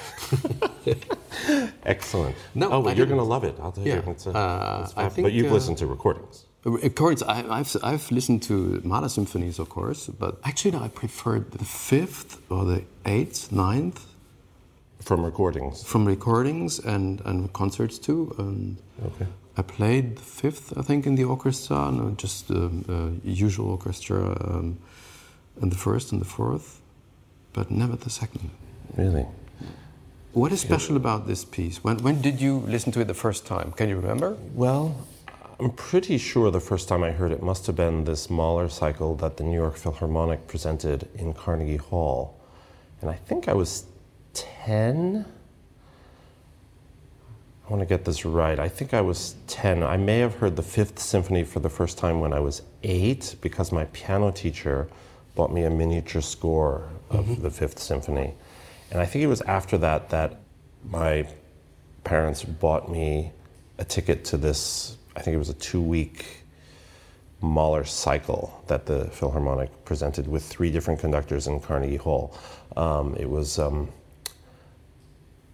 Excellent. 1.85 2.37
No, 2.55 2.71
oh, 2.71 2.91
you're 2.91 3.07
going 3.07 3.19
to 3.19 3.25
love 3.25 3.45
it. 3.45 3.57
I'll 3.61 3.73
tell 3.73 3.87
yeah. 3.87 3.97
you. 4.05 4.11
It's, 4.11 4.27
uh, 4.27 4.89
I 4.97 5.09
think, 5.09 5.25
but 5.27 5.33
you've 5.33 5.51
uh, 5.51 5.55
listened 5.55 5.79
to 5.79 5.87
recordings. 5.87 6.45
Recordings. 6.65 7.23
I, 7.23 7.57
have 7.59 7.77
I've 7.83 8.11
listened 8.13 8.43
to 8.45 8.81
Mahler 8.85 9.09
symphonies, 9.09 9.59
of 9.59 9.69
course, 9.69 10.07
but 10.07 10.39
actually 10.45 10.73
no, 10.73 10.83
I 10.83 10.89
preferred 10.89 11.51
the 11.53 11.65
fifth 11.65 12.41
or 12.51 12.65
the 12.65 12.85
eighth, 13.07 13.51
ninth. 13.51 14.07
From 15.01 15.25
recordings. 15.25 15.83
From 15.83 16.05
recordings 16.05 16.79
and, 16.79 17.23
and 17.25 17.53
concerts 17.53 17.99
too. 17.99 18.35
And 18.39 18.77
Okay. 19.03 19.27
I 19.61 19.63
played 19.63 20.17
the 20.17 20.23
fifth, 20.23 20.73
I 20.79 20.81
think, 20.81 21.07
in 21.07 21.17
the 21.17 21.25
orchestra, 21.25 21.93
no, 21.93 22.15
just 22.17 22.49
the 22.49 22.65
uh, 22.89 23.11
usual 23.23 23.69
orchestra, 23.73 24.21
um, 24.49 24.79
and 25.61 25.71
the 25.71 25.77
first 25.77 26.13
and 26.13 26.21
the 26.21 26.31
fourth, 26.39 26.81
but 27.53 27.71
never 27.71 27.95
the 27.95 28.09
second. 28.09 28.51
Really? 28.97 29.27
What 30.33 30.51
is 30.51 30.63
special 30.63 30.97
about 30.97 31.27
this 31.27 31.45
piece? 31.45 31.85
When, 31.85 31.99
when 31.99 32.23
did 32.23 32.41
you 32.41 32.61
listen 32.75 32.91
to 32.93 33.01
it 33.01 33.09
the 33.09 33.21
first 33.27 33.45
time? 33.45 33.73
Can 33.73 33.91
you 33.91 33.97
remember? 33.97 34.39
Well, 34.55 35.07
I'm 35.59 35.73
pretty 35.73 36.17
sure 36.17 36.51
the 36.51 36.67
first 36.73 36.89
time 36.89 37.03
I 37.05 37.11
heard 37.11 37.31
it 37.31 37.43
must 37.43 37.67
have 37.67 37.77
been 37.77 38.05
this 38.05 38.31
Mahler 38.31 38.71
cycle 38.71 39.15
that 39.17 39.37
the 39.37 39.45
New 39.45 39.61
York 39.65 39.77
Philharmonic 39.77 40.47
presented 40.47 41.07
in 41.15 41.35
Carnegie 41.35 41.77
Hall. 41.77 42.41
And 43.03 43.11
I 43.11 43.17
think 43.29 43.47
I 43.47 43.53
was 43.53 43.85
10. 44.33 45.27
I 47.71 47.73
want 47.73 47.89
to 47.89 47.95
get 47.95 48.05
this 48.05 48.25
right. 48.25 48.59
I 48.59 48.69
think 48.69 48.93
I 48.93 49.01
was 49.01 49.37
10. 49.47 49.85
I 49.85 49.97
may 49.97 50.19
have 50.19 50.35
heard 50.35 50.57
the 50.57 50.63
Fifth 50.63 50.99
Symphony 50.99 51.45
for 51.45 51.61
the 51.61 51.69
first 51.69 51.99
time 51.99 52.19
when 52.19 52.33
I 52.33 52.41
was 52.41 52.63
eight 52.83 53.37
because 53.41 53.71
my 53.71 53.85
piano 53.93 54.33
teacher 54.33 54.89
bought 55.37 55.53
me 55.53 55.63
a 55.63 55.71
miniature 55.71 56.21
score 56.21 56.91
of 57.11 57.43
the 57.43 57.49
Fifth 57.51 57.79
Symphony. 57.79 58.35
And 58.91 59.01
I 59.01 59.07
think 59.07 59.23
it 59.23 59.29
was 59.29 59.41
after 59.43 59.79
that 59.79 60.11
that 60.11 60.41
my 60.85 61.29
parents 62.03 62.43
bought 62.43 62.91
me 62.91 63.31
a 63.79 63.85
ticket 63.85 64.25
to 64.25 64.37
this, 64.37 64.97
I 65.15 65.21
think 65.21 65.37
it 65.37 65.39
was 65.39 65.51
a 65.51 65.55
two 65.55 65.81
week 65.81 66.27
Mahler 67.41 67.85
cycle 67.85 68.65
that 68.67 68.87
the 68.87 69.05
Philharmonic 69.11 69.85
presented 69.85 70.27
with 70.27 70.43
three 70.43 70.73
different 70.73 70.99
conductors 70.99 71.47
in 71.47 71.61
Carnegie 71.61 71.99
Hall. 71.99 72.37
Um, 72.77 73.15
it 73.15 73.31
was 73.31 73.61
um, 73.61 73.91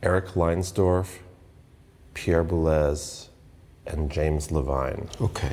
Erich 0.03 0.29
Leinsdorf, 0.29 1.19
Pierre 2.17 2.45
Boulez, 2.45 3.29
and 3.87 4.11
James 4.11 4.51
Levine. 4.51 5.09
Okay. 5.21 5.53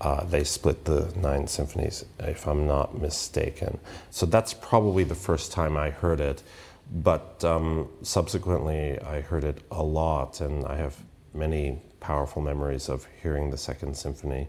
Uh, 0.00 0.22
they 0.24 0.44
split 0.44 0.84
the 0.84 1.12
nine 1.16 1.46
symphonies, 1.48 2.04
if 2.20 2.46
I'm 2.46 2.66
not 2.66 3.00
mistaken. 3.00 3.78
So 4.10 4.24
that's 4.24 4.54
probably 4.54 5.02
the 5.02 5.16
first 5.16 5.50
time 5.50 5.76
I 5.76 5.90
heard 5.90 6.20
it. 6.20 6.42
But 6.90 7.44
um, 7.44 7.88
subsequently, 8.02 8.98
I 9.00 9.20
heard 9.20 9.42
it 9.42 9.58
a 9.72 9.82
lot, 9.82 10.40
and 10.40 10.64
I 10.66 10.76
have 10.76 10.94
many 11.34 11.82
powerful 11.98 12.42
memories 12.42 12.88
of 12.88 13.06
hearing 13.20 13.50
the 13.50 13.58
Second 13.58 13.96
Symphony. 13.96 14.46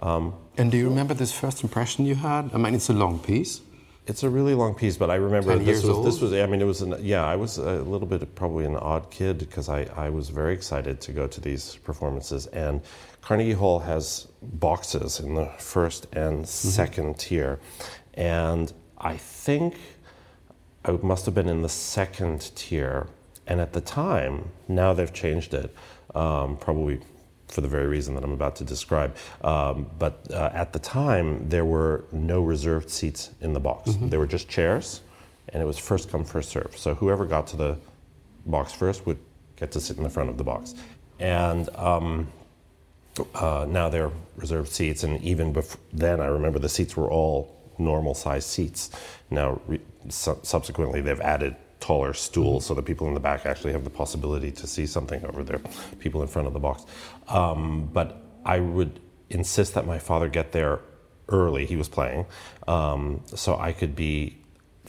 Um, 0.00 0.34
And 0.56 0.70
do 0.70 0.78
you 0.78 0.88
remember 0.88 1.14
this 1.14 1.32
first 1.32 1.64
impression 1.64 2.06
you 2.06 2.14
had? 2.14 2.50
I 2.54 2.58
mean, 2.58 2.74
it's 2.74 2.88
a 2.88 2.98
long 3.04 3.18
piece. 3.18 3.60
It's 4.06 4.24
a 4.24 4.28
really 4.30 4.54
long 4.54 4.74
piece, 4.74 4.96
but 4.96 5.10
I 5.10 5.14
remember 5.14 5.56
this 5.56 5.84
was 5.84 6.04
this 6.04 6.20
was 6.20 6.32
I 6.32 6.46
mean 6.46 6.60
it 6.60 6.64
was 6.64 6.82
an, 6.82 6.96
yeah 7.00 7.24
I 7.24 7.36
was 7.36 7.58
a 7.58 7.82
little 7.82 8.06
bit 8.08 8.34
probably 8.34 8.64
an 8.64 8.76
odd 8.76 9.10
kid 9.10 9.38
because 9.38 9.68
I, 9.68 9.84
I 9.96 10.10
was 10.10 10.28
very 10.28 10.54
excited 10.54 11.00
to 11.02 11.12
go 11.12 11.28
to 11.28 11.40
these 11.40 11.76
performances. 11.76 12.46
And 12.48 12.82
Carnegie 13.20 13.52
Hall 13.52 13.78
has 13.78 14.26
boxes 14.42 15.20
in 15.20 15.34
the 15.34 15.46
first 15.58 16.08
and 16.14 16.48
second 16.48 17.20
tier, 17.20 17.60
and 18.14 18.72
I 18.98 19.16
think 19.16 19.76
I 20.84 20.90
must 20.90 21.24
have 21.26 21.34
been 21.36 21.48
in 21.48 21.62
the 21.62 21.68
second 21.68 22.50
tier, 22.56 23.06
and 23.46 23.60
at 23.60 23.72
the 23.72 23.80
time 23.80 24.50
now 24.66 24.92
they've 24.92 25.12
changed 25.12 25.54
it 25.54 25.72
um, 26.16 26.56
probably 26.56 27.00
for 27.52 27.60
the 27.60 27.68
very 27.68 27.86
reason 27.86 28.14
that 28.14 28.24
I'm 28.24 28.32
about 28.32 28.56
to 28.56 28.64
describe. 28.64 29.14
Um, 29.44 29.90
but 29.98 30.26
uh, 30.30 30.50
at 30.54 30.72
the 30.72 30.78
time, 30.78 31.48
there 31.48 31.64
were 31.64 32.04
no 32.10 32.42
reserved 32.42 32.88
seats 32.90 33.30
in 33.40 33.52
the 33.52 33.60
box. 33.60 33.94
There 34.00 34.18
were 34.18 34.26
just 34.26 34.48
chairs, 34.48 35.02
and 35.50 35.62
it 35.62 35.66
was 35.66 35.78
first 35.78 36.10
come, 36.10 36.24
first 36.24 36.50
serve. 36.50 36.74
So 36.76 36.94
whoever 36.94 37.26
got 37.26 37.46
to 37.48 37.56
the 37.56 37.78
box 38.46 38.72
first 38.72 39.06
would 39.06 39.18
get 39.56 39.70
to 39.72 39.80
sit 39.80 39.98
in 39.98 40.02
the 40.02 40.10
front 40.10 40.30
of 40.30 40.38
the 40.38 40.44
box. 40.44 40.74
And 41.20 41.68
um, 41.76 42.28
uh, 43.34 43.66
now 43.68 43.88
they're 43.90 44.10
reserved 44.36 44.70
seats, 44.70 45.04
and 45.04 45.22
even 45.22 45.52
bef- 45.52 45.76
then, 45.92 46.20
I 46.20 46.26
remember 46.26 46.58
the 46.58 46.70
seats 46.70 46.96
were 46.96 47.10
all 47.10 47.54
normal 47.78 48.14
size 48.14 48.46
seats. 48.46 48.90
Now, 49.30 49.60
re- 49.66 49.80
su- 50.08 50.40
subsequently, 50.42 51.02
they've 51.02 51.20
added 51.20 51.56
taller 51.82 52.14
stools 52.14 52.64
so 52.64 52.74
that 52.74 52.84
people 52.84 53.06
in 53.08 53.14
the 53.14 53.20
back 53.20 53.44
actually 53.44 53.72
have 53.72 53.84
the 53.84 53.90
possibility 53.90 54.50
to 54.52 54.66
see 54.66 54.86
something 54.86 55.24
over 55.26 55.42
there, 55.42 55.60
people 55.98 56.22
in 56.22 56.28
front 56.28 56.46
of 56.46 56.54
the 56.54 56.60
box. 56.60 56.86
Um, 57.28 57.90
but 57.92 58.22
I 58.44 58.60
would 58.60 59.00
insist 59.30 59.74
that 59.74 59.86
my 59.86 59.98
father 59.98 60.28
get 60.28 60.52
there 60.52 60.80
early. 61.28 61.66
He 61.66 61.76
was 61.76 61.88
playing, 61.88 62.26
um, 62.68 63.22
so 63.26 63.58
I 63.58 63.72
could 63.72 63.94
be 63.96 64.41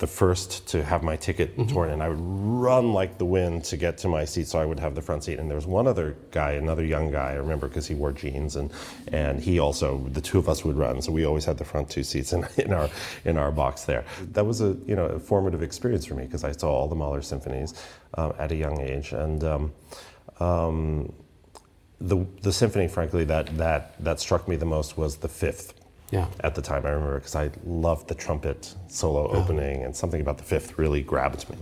the 0.04 0.08
first 0.08 0.68
to 0.68 0.84
have 0.84 1.02
my 1.02 1.16
ticket 1.16 1.56
torn, 1.70 1.90
and 1.90 2.04
I 2.04 2.10
would 2.10 2.20
run 2.20 2.92
like 2.92 3.18
the 3.18 3.24
wind 3.24 3.64
to 3.66 3.78
get 3.78 3.98
to 4.00 4.10
my 4.10 4.26
seat, 4.26 4.48
so 4.50 4.60
I 4.60 4.66
would 4.66 4.78
have 4.82 4.96
the 4.96 5.02
front 5.02 5.24
seat. 5.24 5.40
And 5.40 5.50
there 5.50 5.56
was 5.56 5.66
one 5.66 5.88
other 5.88 6.18
guy, 6.32 6.52
another 6.52 6.84
young 6.84 7.10
guy, 7.10 7.30
I 7.32 7.36
remember 7.36 7.70
because 7.70 7.88
he 7.88 7.96
wore 7.96 8.12
jeans, 8.12 8.58
and 8.58 8.70
and 9.14 9.40
he 9.40 9.60
also, 9.60 10.00
the 10.12 10.20
two 10.20 10.38
of 10.38 10.50
us 10.50 10.66
would 10.66 10.76
run, 10.76 11.02
so 11.02 11.14
we 11.14 11.26
always 11.26 11.46
had 11.46 11.58
the 11.58 11.64
front 11.64 11.90
two 11.90 12.04
seats 12.04 12.34
in, 12.34 12.46
in 12.58 12.74
our 12.74 12.90
in 13.24 13.38
our 13.38 13.50
box 13.50 13.86
there. 13.86 14.04
That 14.34 14.46
was 14.46 14.60
a 14.60 14.76
you 14.86 14.96
know 14.98 15.06
a 15.06 15.20
formative 15.20 15.64
experience 15.64 16.04
for 16.04 16.16
me 16.16 16.26
because 16.26 16.44
I 16.44 16.52
saw 16.52 16.70
all 16.70 16.90
the 16.90 16.96
Mahler 16.96 17.22
symphonies 17.22 17.74
um, 18.16 18.34
at 18.38 18.52
a 18.52 18.56
young 18.56 18.82
age, 18.82 19.14
and. 19.14 19.42
Um, 19.46 19.74
um, 20.42 21.14
the, 22.02 22.26
the 22.42 22.52
symphony, 22.52 22.90
frankly, 22.90 23.24
that, 23.26 23.56
that, 23.58 24.04
that 24.04 24.20
struck 24.20 24.46
me 24.50 24.58
the 24.58 24.66
most 24.66 24.98
was 24.98 25.18
the 25.18 25.30
fifth 25.30 25.74
Yeah. 26.14 26.28
at 26.42 26.54
the 26.54 26.62
time. 26.62 26.86
I 26.86 26.90
remember 26.90 27.18
because 27.18 27.36
I 27.36 27.50
loved 27.66 28.08
the 28.08 28.16
trumpet 28.16 28.76
solo 28.88 29.28
opening, 29.32 29.84
and 29.84 29.96
something 29.96 30.22
about 30.22 30.38
the 30.38 30.44
fifth 30.44 30.78
really 30.78 31.02
grabbed 31.02 31.50
me. 31.50 31.58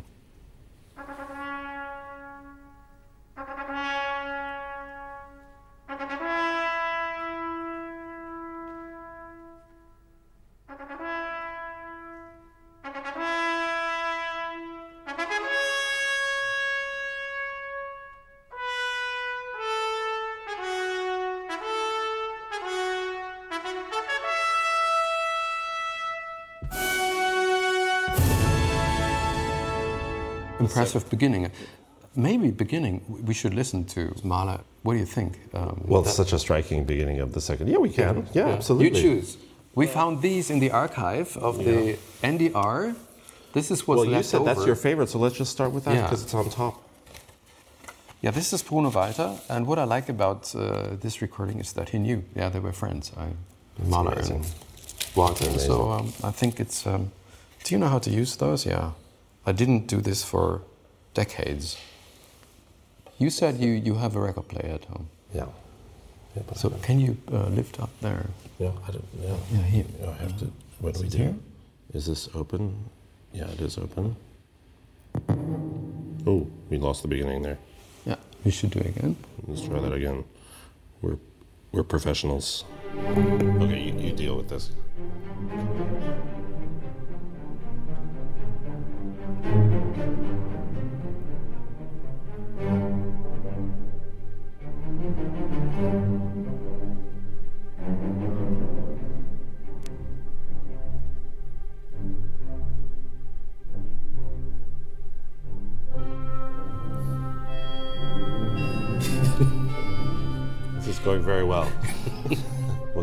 Impressive 30.81 31.09
beginning. 31.09 31.51
Maybe 32.15 32.51
beginning 32.51 33.01
we 33.27 33.33
should 33.33 33.53
listen 33.53 33.85
to 33.85 34.13
Mahler. 34.23 34.59
What 34.83 34.93
do 34.93 34.99
you 34.99 35.05
think? 35.05 35.39
Um, 35.53 35.83
Well, 35.87 36.01
it's 36.01 36.15
such 36.15 36.33
a 36.33 36.39
striking 36.39 36.83
beginning 36.85 37.21
of 37.21 37.31
the 37.31 37.41
second. 37.41 37.67
Yeah, 37.69 37.77
we 37.77 37.89
can. 37.89 38.27
Yeah, 38.33 38.47
You 38.47 38.53
absolutely. 38.53 38.97
You 38.99 39.03
choose. 39.03 39.37
We 39.75 39.87
found 39.87 40.21
these 40.21 40.49
in 40.53 40.59
the 40.59 40.71
archive 40.71 41.37
of 41.37 41.57
the 41.57 41.97
NDR. 42.23 42.93
This 43.53 43.71
is 43.71 43.87
what's 43.87 43.97
Well, 43.97 44.05
you 44.05 44.11
left 44.15 44.27
said 44.27 44.45
that's 44.45 44.65
your 44.65 44.75
favorite, 44.75 45.09
so 45.09 45.19
let's 45.19 45.37
just 45.37 45.51
start 45.51 45.71
with 45.71 45.83
that 45.85 45.95
Yeah. 45.95 46.03
because 46.03 46.23
it's 46.23 46.33
on 46.33 46.49
top. 46.49 46.73
Yeah, 48.21 48.31
this 48.33 48.53
is 48.53 48.61
Bruno 48.63 48.89
Walter, 48.91 49.31
and 49.49 49.65
what 49.65 49.79
I 49.79 49.83
like 49.83 50.09
about 50.09 50.53
uh, 50.55 50.95
this 51.01 51.21
recording 51.21 51.59
is 51.59 51.73
that 51.73 51.89
he 51.89 51.97
knew. 51.97 52.23
Yeah, 52.35 52.49
they 52.49 52.59
were 52.59 52.73
friends. 52.73 53.11
I, 53.17 53.27
Mahler 53.83 54.11
amazing. 54.13 54.35
and 54.35 54.45
Walter. 55.15 55.59
So 55.59 55.91
um, 55.91 56.13
I 56.23 56.31
think 56.31 56.59
it's. 56.59 56.85
Um, 56.85 57.11
do 57.63 57.73
you 57.75 57.79
know 57.79 57.87
how 57.89 57.99
to 57.99 58.09
use 58.09 58.35
those? 58.37 58.65
Yeah, 58.65 58.91
I 59.45 59.51
didn't 59.53 59.87
do 59.87 60.01
this 60.01 60.23
for 60.23 60.61
decades. 61.13 61.77
You 63.17 63.29
said 63.29 63.57
you, 63.59 63.71
you 63.71 63.95
have 63.95 64.15
a 64.15 64.19
record 64.21 64.47
player 64.47 64.73
at 64.73 64.85
home. 64.85 65.09
Yeah. 65.33 65.45
Yeah, 66.35 66.43
So 66.55 66.69
can 66.81 66.99
you 66.99 67.17
uh, 67.31 67.47
lift 67.47 67.79
up 67.79 67.89
there? 68.01 68.25
yeah, 68.57 68.71
I 68.87 68.91
don't. 68.91 69.05
Yeah. 69.21 69.35
Yeah, 69.51 69.61
here. 69.63 69.85
I 70.07 70.13
have 70.23 70.37
to. 70.39 70.51
What 70.79 70.95
do 70.95 71.01
we 71.01 71.09
do? 71.09 71.17
here? 71.17 71.35
Is 71.93 72.05
this 72.05 72.29
open? 72.33 72.85
Yeah, 73.33 73.47
it 73.49 73.59
is 73.61 73.77
open. 73.77 74.15
Oh, 76.25 76.47
we 76.69 76.77
lost 76.77 77.01
the 77.01 77.07
beginning 77.09 77.41
there. 77.41 77.57
Yeah, 78.05 78.15
we 78.45 78.51
should 78.51 78.69
do 78.71 78.79
it 78.79 78.87
again. 78.87 79.15
Let's 79.47 79.61
try 79.61 79.79
that 79.79 79.91
again. 79.93 80.23
We're 81.01 81.17
we're 81.71 81.83
professionals. 81.83 82.63
Okay, 82.95 83.81
you, 83.81 83.93
you 83.99 84.11
deal 84.13 84.37
with 84.37 84.49
this. 84.49 84.71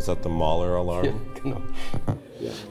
That 0.09 0.23
the 0.23 0.29
Mahler 0.29 0.75
alarm? 0.77 1.05
Yeah, 1.07 1.41
genau. 1.43 1.63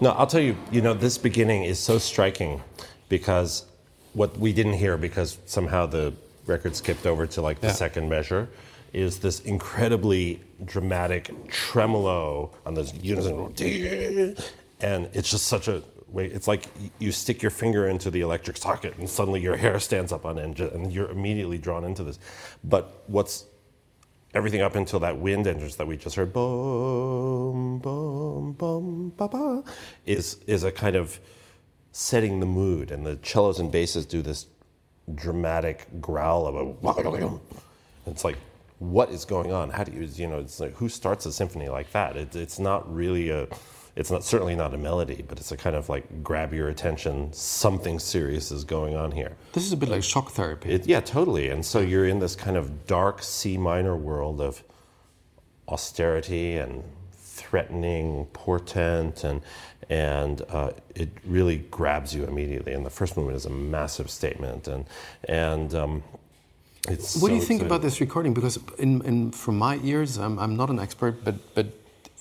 No, 0.01 0.11
I'll 0.11 0.27
tell 0.27 0.41
you, 0.41 0.55
you 0.71 0.81
know, 0.81 0.93
this 0.93 1.17
beginning 1.17 1.63
is 1.63 1.79
so 1.79 1.97
striking 1.97 2.61
because 3.09 3.65
what 4.13 4.37
we 4.37 4.51
didn't 4.53 4.73
hear 4.73 4.97
because 4.97 5.37
somehow 5.45 5.85
the 5.85 6.13
record 6.45 6.75
skipped 6.75 7.05
over 7.05 7.27
to 7.27 7.41
like 7.41 7.59
the 7.61 7.67
Yeah. 7.67 7.73
second 7.73 8.09
measure 8.09 8.47
is 8.93 9.19
this 9.19 9.41
incredibly 9.41 10.41
dramatic 10.65 11.29
tremolo 11.49 12.51
on 12.65 12.73
those 12.73 12.93
unison 12.95 13.53
and 14.79 15.09
it's 15.13 15.29
just 15.29 15.45
such 15.47 15.67
a 15.67 15.83
way 16.07 16.25
it's 16.25 16.47
like 16.47 16.63
you 16.99 17.11
stick 17.11 17.41
your 17.41 17.51
finger 17.51 17.87
into 17.89 18.09
the 18.09 18.21
electric 18.21 18.55
socket 18.57 18.97
and 18.97 19.09
suddenly 19.09 19.41
your 19.41 19.57
hair 19.57 19.77
stands 19.79 20.11
up 20.13 20.25
on 20.25 20.39
end 20.39 20.59
and 20.61 20.93
you're 20.93 21.09
immediately 21.11 21.57
drawn 21.57 21.83
into 21.83 22.03
this 22.03 22.17
but 22.63 23.03
what's 23.07 23.45
everything 24.37 24.61
up 24.61 24.75
until 24.75 24.99
that 24.99 25.17
wind 25.17 25.47
enters 25.47 25.75
that 25.75 25.87
we 25.87 25.97
just 25.97 26.15
heard 26.15 26.31
boom 26.31 27.79
boom 27.79 28.53
boom 28.53 29.11
ba 29.17 29.27
ba 29.27 29.63
is 30.05 30.37
is 30.47 30.63
a 30.63 30.71
kind 30.71 30.95
of 30.95 31.19
setting 31.97 32.39
the 32.39 32.45
mood. 32.45 32.91
And 32.91 33.05
the 33.05 33.17
cellos 33.23 33.59
and 33.59 33.71
basses 33.71 34.05
do 34.05 34.21
this 34.21 34.45
dramatic 35.15 35.87
growl 35.99 36.45
of 36.45 36.55
a 36.55 37.39
it's 38.05 38.23
like 38.23 38.37
what 38.79 39.09
is 39.09 39.25
going 39.25 39.51
on? 39.51 39.71
How 39.71 39.83
do 39.83 39.91
you 39.91 40.07
you 40.13 40.27
know 40.27 40.39
it's 40.39 40.59
like 40.59 40.75
who 40.75 40.89
starts 40.89 41.25
a 41.25 41.33
symphony 41.33 41.69
like 41.69 41.91
that? 41.91 42.15
It, 42.15 42.35
it's 42.35 42.59
not 42.59 42.93
really 42.93 43.29
a 43.31 43.47
it's 43.97 44.11
not 44.11 44.23
certainly 44.23 44.55
not 44.55 44.73
a 44.73 44.77
melody 44.77 45.23
but 45.27 45.39
it's 45.39 45.51
a 45.51 45.57
kind 45.57 45.75
of 45.75 45.89
like 45.89 46.23
grab 46.23 46.53
your 46.53 46.69
attention 46.69 47.31
something 47.33 47.99
serious 47.99 48.51
is 48.51 48.63
going 48.63 48.95
on 48.95 49.11
here 49.11 49.35
This 49.53 49.65
is 49.65 49.73
a 49.73 49.77
bit 49.77 49.89
like 49.89 50.03
shock 50.03 50.31
therapy. 50.31 50.69
it, 50.69 50.85
yeah, 50.87 51.01
totally. 51.01 51.49
And 51.49 51.65
so 51.65 51.79
you're 51.79 52.07
in 52.07 52.19
this 52.19 52.35
kind 52.35 52.57
of 52.57 52.85
dark 52.85 53.23
C 53.23 53.57
minor 53.57 53.95
world 53.95 54.39
of 54.39 54.63
austerity 55.67 56.57
and 56.57 56.83
threatening 57.11 58.25
portent, 58.33 59.23
and 59.23 59.41
and 59.89 60.41
uh, 60.49 60.71
it 60.95 61.09
really 61.25 61.57
grabs 61.57 62.13
you 62.13 62.23
immediately. 62.25 62.73
And 62.73 62.85
the 62.85 62.89
first 62.89 63.15
movement 63.17 63.37
is 63.37 63.45
a 63.45 63.49
massive 63.49 64.09
statement, 64.09 64.67
and 64.67 64.85
and 65.27 65.73
um, 65.73 66.03
it's. 66.87 67.21
What 67.21 67.29
do 67.29 67.35
you 67.35 67.41
think 67.41 67.61
exciting. 67.61 67.65
about 67.67 67.81
this 67.81 68.01
recording? 68.01 68.33
Because 68.33 68.59
in, 68.77 69.01
in 69.03 69.31
from 69.31 69.57
my 69.57 69.79
ears, 69.83 70.17
I'm, 70.17 70.39
I'm 70.39 70.55
not 70.55 70.69
an 70.69 70.79
expert, 70.79 71.23
but 71.23 71.35
but 71.55 71.67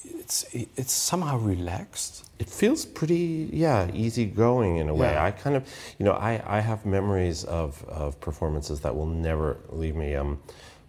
it's 0.05 0.45
it's 0.53 0.93
somehow 0.93 1.39
relaxed. 1.39 2.29
It 2.39 2.49
feels 2.49 2.85
pretty, 2.85 3.49
yeah, 3.53 3.91
easygoing 3.93 4.77
in 4.77 4.89
a 4.89 4.95
way. 4.95 5.13
Yeah. 5.13 5.25
I 5.25 5.31
kind 5.31 5.57
of, 5.57 5.67
you 5.99 6.05
know, 6.05 6.13
I, 6.13 6.43
I 6.47 6.61
have 6.61 6.85
memories 6.85 7.45
of, 7.45 7.83
of 7.89 8.21
performances 8.21 8.81
that 8.81 8.95
will 8.95 9.07
never 9.07 9.57
leave 9.71 9.97
me. 9.97 10.15
Um, 10.15 10.39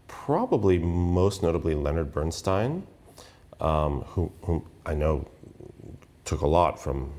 probably 0.08 0.78
most 0.78 1.42
notably 1.44 1.74
Leonard 1.74 2.12
Bernstein, 2.12 2.86
um, 3.62 4.02
who, 4.02 4.32
whom 4.42 4.66
I 4.86 4.94
know 4.94 5.26
took 6.26 6.42
a 6.42 6.48
lot 6.48 6.78
from 6.80 7.14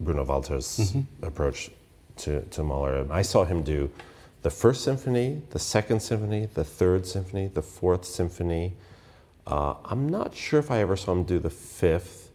Bruno 0.00 0.24
Walter's 0.24 0.96
approach 1.22 1.70
to, 2.16 2.42
to 2.42 2.64
Mahler. 2.64 3.06
I 3.10 3.22
saw 3.22 3.44
him 3.44 3.62
do 3.62 3.88
the 4.42 4.50
first 4.50 4.82
symphony, 4.82 5.42
the 5.50 5.60
second 5.60 6.00
symphony, 6.00 6.48
the 6.54 6.64
third 6.64 7.06
symphony, 7.06 7.46
the 7.46 7.62
fourth 7.62 8.04
symphony. 8.04 8.74
Uh, 9.46 9.74
I'm 9.84 10.08
not 10.08 10.34
sure 10.34 10.60
if 10.60 10.70
I 10.70 10.78
ever 10.78 10.96
saw 10.96 11.12
him 11.12 11.24
do 11.24 11.38
the 11.38 11.50
fifth, 11.50 12.30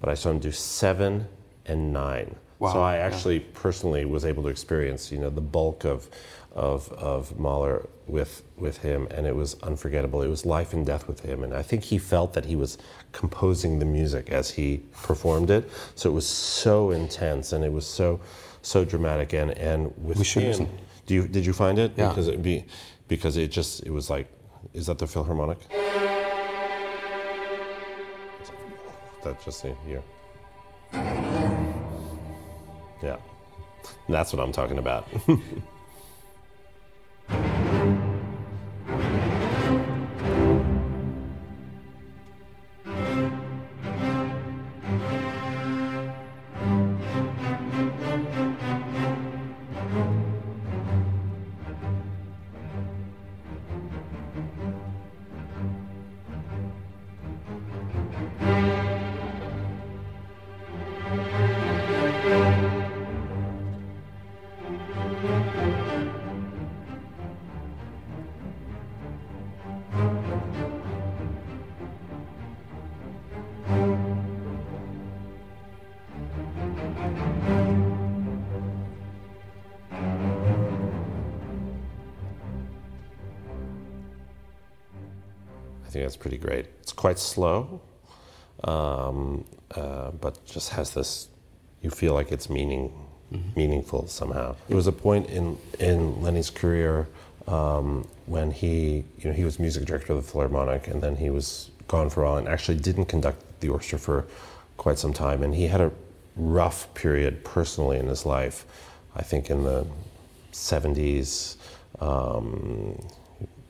but 0.00 0.08
I 0.08 0.14
saw 0.14 0.30
him 0.30 0.38
do 0.38 0.52
seven 0.52 1.28
and 1.66 1.92
nine. 1.92 2.34
Wow, 2.58 2.72
so 2.72 2.82
I 2.82 2.96
yeah. 2.96 3.02
actually 3.02 3.40
personally 3.40 4.04
was 4.04 4.24
able 4.24 4.42
to 4.42 4.48
experience, 4.48 5.12
you 5.12 5.18
know, 5.18 5.30
the 5.30 5.40
bulk 5.40 5.84
of, 5.84 6.08
of, 6.52 6.90
of 6.92 7.38
Mahler 7.38 7.88
with, 8.08 8.42
with 8.56 8.78
him, 8.78 9.06
and 9.12 9.26
it 9.26 9.36
was 9.36 9.54
unforgettable. 9.62 10.22
It 10.22 10.28
was 10.28 10.44
life 10.44 10.72
and 10.72 10.84
death 10.84 11.06
with 11.06 11.20
him, 11.20 11.44
and 11.44 11.54
I 11.54 11.62
think 11.62 11.84
he 11.84 11.98
felt 11.98 12.32
that 12.32 12.44
he 12.44 12.56
was 12.56 12.78
composing 13.12 13.78
the 13.78 13.84
music 13.84 14.30
as 14.30 14.50
he 14.50 14.82
performed 15.02 15.50
it. 15.50 15.70
So 15.94 16.10
it 16.10 16.12
was 16.12 16.26
so 16.26 16.90
intense, 16.90 17.52
and 17.52 17.64
it 17.64 17.72
was 17.72 17.86
so, 17.86 18.20
so 18.62 18.84
dramatic, 18.84 19.34
and, 19.34 19.52
and 19.52 19.92
with 19.96 20.18
We 20.18 20.24
should 20.24 20.42
him, 20.42 20.68
do 21.06 21.14
you, 21.14 21.28
did 21.28 21.46
you 21.46 21.52
find 21.52 21.78
it? 21.78 21.92
Yeah. 21.96 22.08
Because 22.08 22.26
it 22.26 22.42
be, 22.42 22.64
because 23.06 23.36
it 23.36 23.52
just, 23.52 23.84
it 23.84 23.90
was 23.90 24.10
like, 24.10 24.26
is 24.74 24.86
that 24.86 24.98
the 24.98 25.06
Philharmonic? 25.06 25.58
That's 29.22 29.44
just 29.44 29.64
here. 29.86 30.02
Yeah. 33.02 33.16
That's 34.08 34.32
what 34.32 34.42
I'm 34.42 34.52
talking 34.52 34.78
about. 34.78 35.06
think 85.98 86.08
that's 86.08 86.16
pretty 86.16 86.38
great. 86.38 86.66
It's 86.80 86.92
quite 86.92 87.18
slow, 87.18 87.80
um, 88.64 89.44
uh, 89.74 90.10
but 90.12 90.44
just 90.46 90.70
has 90.70 90.92
this. 90.94 91.28
You 91.82 91.90
feel 91.90 92.14
like 92.14 92.32
it's 92.32 92.48
meaning, 92.48 92.92
meaningful 93.56 94.06
somehow. 94.08 94.56
There 94.68 94.76
was 94.76 94.86
a 94.86 94.92
point 94.92 95.28
in 95.28 95.58
in 95.78 96.22
Lenny's 96.22 96.50
career 96.50 97.08
um, 97.46 98.06
when 98.26 98.50
he, 98.50 99.04
you 99.18 99.30
know, 99.30 99.32
he 99.32 99.44
was 99.44 99.58
music 99.58 99.84
director 99.86 100.12
of 100.12 100.24
the 100.24 100.30
Philharmonic, 100.30 100.86
and 100.88 101.02
then 101.02 101.16
he 101.16 101.30
was 101.30 101.70
gone 101.88 102.10
for 102.10 102.22
a 102.22 102.26
while 102.26 102.36
and 102.36 102.48
actually 102.48 102.78
didn't 102.78 103.06
conduct 103.06 103.42
the 103.60 103.68
orchestra 103.68 103.98
for 103.98 104.26
quite 104.76 104.98
some 104.98 105.12
time. 105.12 105.42
And 105.42 105.54
he 105.54 105.66
had 105.66 105.80
a 105.80 105.90
rough 106.36 106.92
period 106.94 107.44
personally 107.44 107.98
in 107.98 108.06
his 108.06 108.24
life. 108.24 108.64
I 109.16 109.22
think 109.22 109.50
in 109.50 109.64
the 109.64 109.84
70s. 110.52 111.56
Um, 112.00 113.00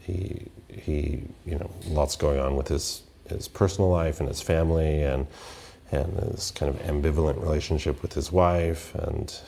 he 0.00 0.48
he 0.84 1.22
you 1.46 1.58
know 1.58 1.70
lots 1.88 2.16
going 2.16 2.40
on 2.40 2.56
with 2.56 2.68
his 2.68 3.02
his 3.28 3.48
personal 3.48 3.90
life 3.90 4.20
and 4.20 4.28
his 4.28 4.40
family 4.40 5.02
and 5.02 5.26
and 5.90 6.18
his 6.32 6.50
kind 6.50 6.74
of 6.74 6.80
ambivalent 6.82 7.40
relationship 7.40 8.02
with 8.02 8.12
his 8.12 8.30
wife 8.30 8.94
and 8.94 9.40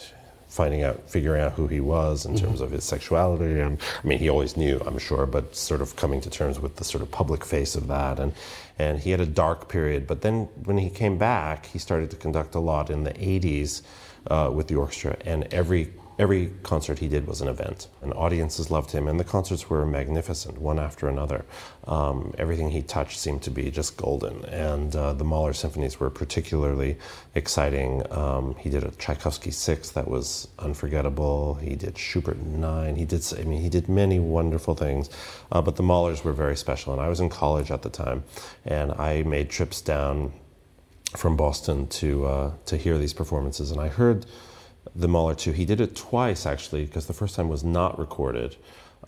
finding 0.48 0.82
out 0.82 1.08
figuring 1.08 1.40
out 1.40 1.52
who 1.52 1.68
he 1.68 1.78
was 1.78 2.26
in 2.26 2.36
terms 2.36 2.60
of 2.60 2.72
his 2.72 2.82
sexuality. 2.82 3.60
And 3.60 3.78
I 4.02 4.06
mean 4.06 4.18
he 4.18 4.28
always 4.28 4.56
knew 4.56 4.80
I'm 4.84 4.98
sure 4.98 5.24
but 5.24 5.54
sort 5.54 5.80
of 5.80 5.94
coming 5.94 6.20
to 6.22 6.30
terms 6.30 6.58
with 6.58 6.76
the 6.76 6.84
sort 6.84 7.02
of 7.02 7.10
public 7.10 7.44
face 7.44 7.76
of 7.76 7.86
that. 7.86 8.18
And 8.18 8.32
and 8.78 8.98
he 8.98 9.12
had 9.12 9.20
a 9.20 9.26
dark 9.26 9.68
period 9.68 10.06
but 10.06 10.22
then 10.22 10.48
when 10.64 10.78
he 10.78 10.90
came 10.90 11.18
back 11.18 11.66
he 11.66 11.78
started 11.78 12.10
to 12.10 12.16
conduct 12.16 12.54
a 12.56 12.60
lot 12.60 12.90
in 12.90 13.04
the 13.04 13.12
80s 13.12 13.82
uh, 14.26 14.50
with 14.52 14.66
the 14.66 14.74
orchestra. 14.74 15.16
And 15.24 15.44
every 15.52 15.92
every 16.20 16.52
concert 16.62 16.98
he 16.98 17.08
did 17.08 17.26
was 17.26 17.40
an 17.40 17.48
event, 17.48 17.88
and 18.02 18.12
audiences 18.12 18.70
loved 18.70 18.90
him, 18.92 19.08
and 19.08 19.18
the 19.18 19.24
concerts 19.24 19.70
were 19.70 19.86
magnificent, 19.86 20.58
one 20.58 20.78
after 20.78 21.08
another. 21.08 21.46
Um, 21.86 22.34
everything 22.36 22.70
he 22.70 22.82
touched 22.82 23.18
seemed 23.18 23.42
to 23.44 23.50
be 23.50 23.70
just 23.70 23.96
golden, 23.96 24.44
and 24.44 24.94
uh, 24.94 25.14
the 25.14 25.24
Mahler 25.24 25.54
symphonies 25.54 25.98
were 25.98 26.10
particularly 26.10 26.98
exciting. 27.34 28.02
Um, 28.12 28.54
he 28.56 28.68
did 28.68 28.84
a 28.84 28.90
Tchaikovsky 28.90 29.50
six 29.50 29.90
that 29.92 30.08
was 30.08 30.48
unforgettable. 30.58 31.54
He 31.54 31.74
did 31.74 31.96
Schubert 31.96 32.38
nine. 32.38 32.96
He 32.96 33.06
did, 33.06 33.24
I 33.38 33.44
mean, 33.44 33.62
he 33.62 33.70
did 33.70 33.88
many 33.88 34.20
wonderful 34.20 34.74
things, 34.74 35.08
uh, 35.50 35.62
but 35.62 35.76
the 35.76 35.82
Mahlers 35.82 36.22
were 36.22 36.34
very 36.34 36.56
special. 36.56 36.92
And 36.92 37.00
I 37.00 37.08
was 37.08 37.20
in 37.20 37.30
college 37.30 37.70
at 37.70 37.80
the 37.80 37.90
time, 37.90 38.24
and 38.66 38.92
I 38.92 39.22
made 39.22 39.48
trips 39.48 39.80
down 39.80 40.34
from 41.16 41.34
Boston 41.36 41.86
to 41.88 42.26
uh, 42.26 42.52
to 42.66 42.76
hear 42.76 42.98
these 42.98 43.14
performances, 43.14 43.70
and 43.70 43.80
I 43.80 43.88
heard 43.88 44.26
the 44.94 45.08
Mahler 45.08 45.34
2. 45.34 45.52
He 45.52 45.64
did 45.64 45.80
it 45.80 45.94
twice 45.94 46.46
actually, 46.46 46.84
because 46.84 47.06
the 47.06 47.12
first 47.12 47.36
time 47.36 47.48
was 47.48 47.64
not 47.64 47.98
recorded, 47.98 48.56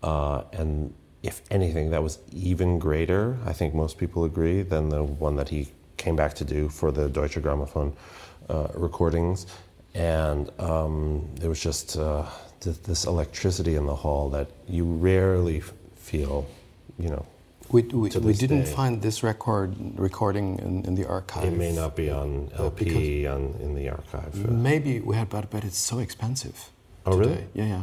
uh, 0.03 0.43
and 0.53 0.93
if 1.23 1.43
anything, 1.51 1.91
that 1.91 2.03
was 2.03 2.19
even 2.33 2.79
greater. 2.79 3.39
I 3.47 3.53
think 3.53 3.75
most 3.75 3.99
people 3.99 4.25
agree 4.25 4.63
than 4.63 4.89
the 4.89 5.03
one 5.05 5.37
that 5.37 5.49
he 5.49 5.69
came 5.97 6.17
back 6.17 6.35
to 6.35 6.45
do 6.45 6.69
for 6.69 6.91
the 6.91 7.09
Deutsche 7.09 7.37
Grammophon 7.37 7.95
uh, 8.49 8.69
recordings, 8.75 9.47
and 9.95 10.51
um, 10.61 11.29
there 11.37 11.49
was 11.49 11.61
just 11.61 11.97
uh, 11.97 12.25
th- 12.61 12.83
this 12.83 13.05
electricity 13.05 13.77
in 13.77 13.87
the 13.87 13.95
hall 13.95 14.29
that 14.31 14.51
you 14.67 14.85
rarely 14.85 15.59
f- 15.59 15.73
feel, 15.95 16.47
you 16.99 17.09
know. 17.09 17.25
We, 17.73 17.83
we, 17.83 18.11
we 18.11 18.35
didn't 18.35 18.65
day. 18.65 18.73
find 18.73 19.01
this 19.01 19.23
record 19.23 19.75
recording 19.99 20.59
in, 20.59 20.85
in 20.85 20.95
the 20.95 21.07
archive. 21.09 21.45
It 21.45 21.57
may 21.57 21.73
not 21.73 21.97
be 21.97 22.11
on 22.11 22.51
Uh, 22.59 22.65
LP 22.65 23.27
on, 23.27 23.55
in 23.65 23.75
the 23.75 23.89
archive. 23.89 24.33
uh, 24.45 24.51
Maybe 24.53 25.01
we 25.01 25.17
had, 25.17 25.29
but, 25.31 25.49
but 25.51 25.65
it's 25.65 25.79
so 25.79 25.99
expensive. 25.99 26.71
Oh, 27.07 27.17
really? 27.17 27.45
Yeah, 27.55 27.67
yeah. 27.67 27.83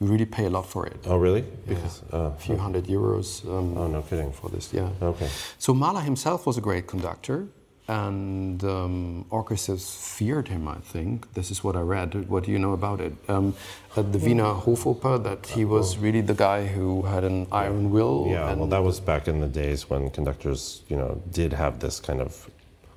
You 0.00 0.08
really 0.08 0.26
pay 0.26 0.44
a 0.46 0.50
lot 0.50 0.66
for 0.66 0.86
it. 0.86 0.96
Oh, 1.06 1.16
really? 1.16 1.40
Yeah. 1.42 1.74
Because 1.74 2.02
uh, 2.12 2.16
a 2.36 2.36
few 2.38 2.56
hundred 2.56 2.84
euros. 2.86 3.44
Um, 3.44 3.76
oh, 3.78 3.86
no 3.88 4.02
kidding. 4.02 4.32
For 4.32 4.48
this, 4.50 4.72
yeah. 4.72 4.88
Okay. 5.02 5.28
So 5.58 5.72
Mahler 5.72 6.00
himself 6.02 6.44
was 6.46 6.56
a 6.58 6.60
great 6.60 6.86
conductor, 6.86 7.46
and 7.88 8.62
um, 8.64 9.24
orchestras 9.30 9.94
feared 9.94 10.48
him. 10.48 10.68
I 10.68 10.76
think 10.76 11.32
this 11.32 11.50
is 11.50 11.64
what 11.64 11.74
I 11.74 11.80
read. 11.80 12.28
What 12.28 12.44
do 12.44 12.52
you 12.52 12.58
know 12.58 12.74
about 12.74 13.00
it? 13.00 13.14
Um, 13.28 13.54
at 13.96 14.12
the 14.12 14.18
Wiener 14.18 14.52
Hofoper, 14.54 15.22
that 15.24 15.46
he 15.46 15.64
was 15.64 15.96
really 15.96 16.20
the 16.20 16.34
guy 16.34 16.66
who 16.66 17.02
had 17.02 17.24
an 17.24 17.46
iron 17.50 17.90
will. 17.90 18.26
Yeah, 18.28 18.50
and 18.50 18.60
well, 18.60 18.68
that 18.68 18.82
was 18.82 19.00
back 19.00 19.26
in 19.26 19.40
the 19.40 19.48
days 19.48 19.88
when 19.88 20.10
conductors, 20.10 20.82
you 20.88 20.96
know, 20.96 21.22
did 21.32 21.54
have 21.54 21.80
this 21.80 21.98
kind 21.98 22.20
of 22.20 22.50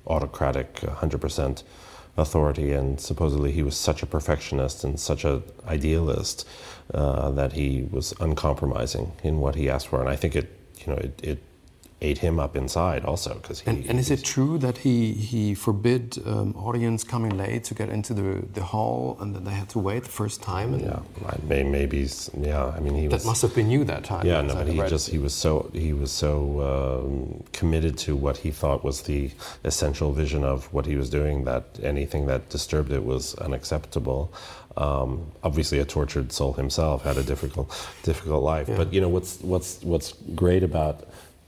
autocratic, 0.06 0.74
100% 0.74 1.62
authority, 2.18 2.72
and 2.72 3.00
supposedly 3.00 3.50
he 3.50 3.62
was 3.62 3.76
such 3.76 4.02
a 4.02 4.06
perfectionist 4.06 4.84
and 4.84 5.00
such 5.00 5.24
an 5.24 5.42
idealist 5.66 6.46
uh, 6.92 7.30
that 7.30 7.54
he 7.54 7.88
was 7.90 8.12
uncompromising 8.20 9.12
in 9.22 9.38
what 9.38 9.54
he 9.54 9.70
asked 9.70 9.88
for. 9.88 10.00
And 10.00 10.08
I 10.10 10.16
think 10.16 10.36
it, 10.36 10.50
you 10.80 10.92
know, 10.92 10.98
it, 10.98 11.20
it 11.22 11.38
ate 12.02 12.18
him 12.18 12.38
up 12.40 12.56
inside 12.56 13.04
also 13.04 13.34
because 13.34 13.60
he. 13.60 13.70
And, 13.70 13.86
and 13.88 13.98
is 13.98 14.10
it 14.10 14.22
true 14.24 14.58
that 14.58 14.76
he 14.78 15.12
he 15.12 15.54
forbid 15.54 16.18
um, 16.26 16.54
audience 16.56 17.04
coming 17.04 17.36
late 17.38 17.62
to 17.64 17.74
get 17.74 17.88
into 17.88 18.12
the, 18.12 18.44
the 18.58 18.64
hall, 18.72 19.16
and 19.20 19.34
that 19.34 19.44
they 19.44 19.52
had 19.52 19.68
to 19.70 19.78
wait 19.78 20.02
the 20.02 20.10
first 20.22 20.42
time? 20.42 20.74
And 20.74 20.82
Yeah, 20.82 21.00
I- 21.26 21.38
may- 21.48 21.62
maybe. 21.78 22.00
Yeah, 22.50 22.66
I 22.76 22.80
mean, 22.80 22.94
he 22.94 23.06
that 23.06 23.14
was. 23.20 23.26
must 23.26 23.42
have 23.42 23.54
been 23.54 23.70
you 23.70 23.84
that 23.84 24.02
time. 24.04 24.26
Yeah, 24.26 24.42
no, 24.42 24.54
but 24.54 24.66
he 24.68 24.78
just 24.96 25.08
he 25.10 25.18
was 25.18 25.34
so 25.34 25.70
he 25.72 25.92
was 26.02 26.10
so 26.10 26.32
um, 26.70 27.42
committed 27.52 27.96
to 28.06 28.10
what 28.16 28.36
he 28.44 28.50
thought 28.50 28.82
was 28.84 29.02
the 29.02 29.30
essential 29.64 30.12
vision 30.12 30.42
of 30.44 30.72
what 30.74 30.84
he 30.86 30.96
was 30.96 31.08
doing 31.08 31.44
that 31.44 31.64
anything 31.82 32.26
that 32.26 32.48
disturbed 32.50 32.90
it 32.92 33.04
was 33.04 33.34
unacceptable. 33.36 34.32
Um, 34.76 35.10
obviously, 35.42 35.78
a 35.80 35.84
tortured 35.84 36.32
soul 36.32 36.54
himself 36.54 37.02
had 37.04 37.16
a 37.18 37.22
difficult 37.22 37.68
difficult 38.02 38.42
life. 38.42 38.68
Yeah. 38.68 38.76
But 38.80 38.92
you 38.94 39.00
know 39.02 39.08
what's 39.16 39.32
what's 39.52 39.70
what's 39.82 40.14
great 40.34 40.62
about 40.62 40.96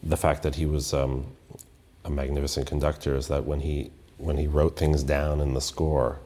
the 0.05 0.17
fact 0.17 0.43
that 0.43 0.55
he 0.55 0.67
was 0.67 0.93
um, 0.93 1.27
a 2.05 2.11
magnificent 2.11 2.67
conductor 2.67 3.17
is 3.17 3.29
that 3.29 3.45
when 3.45 3.61
he 3.61 3.91
when 4.19 4.37
he 4.37 4.47
wrote 4.47 4.77
things 4.77 5.03
down 5.03 5.41
in 5.41 5.55
the 5.55 5.61
score, 5.61 6.21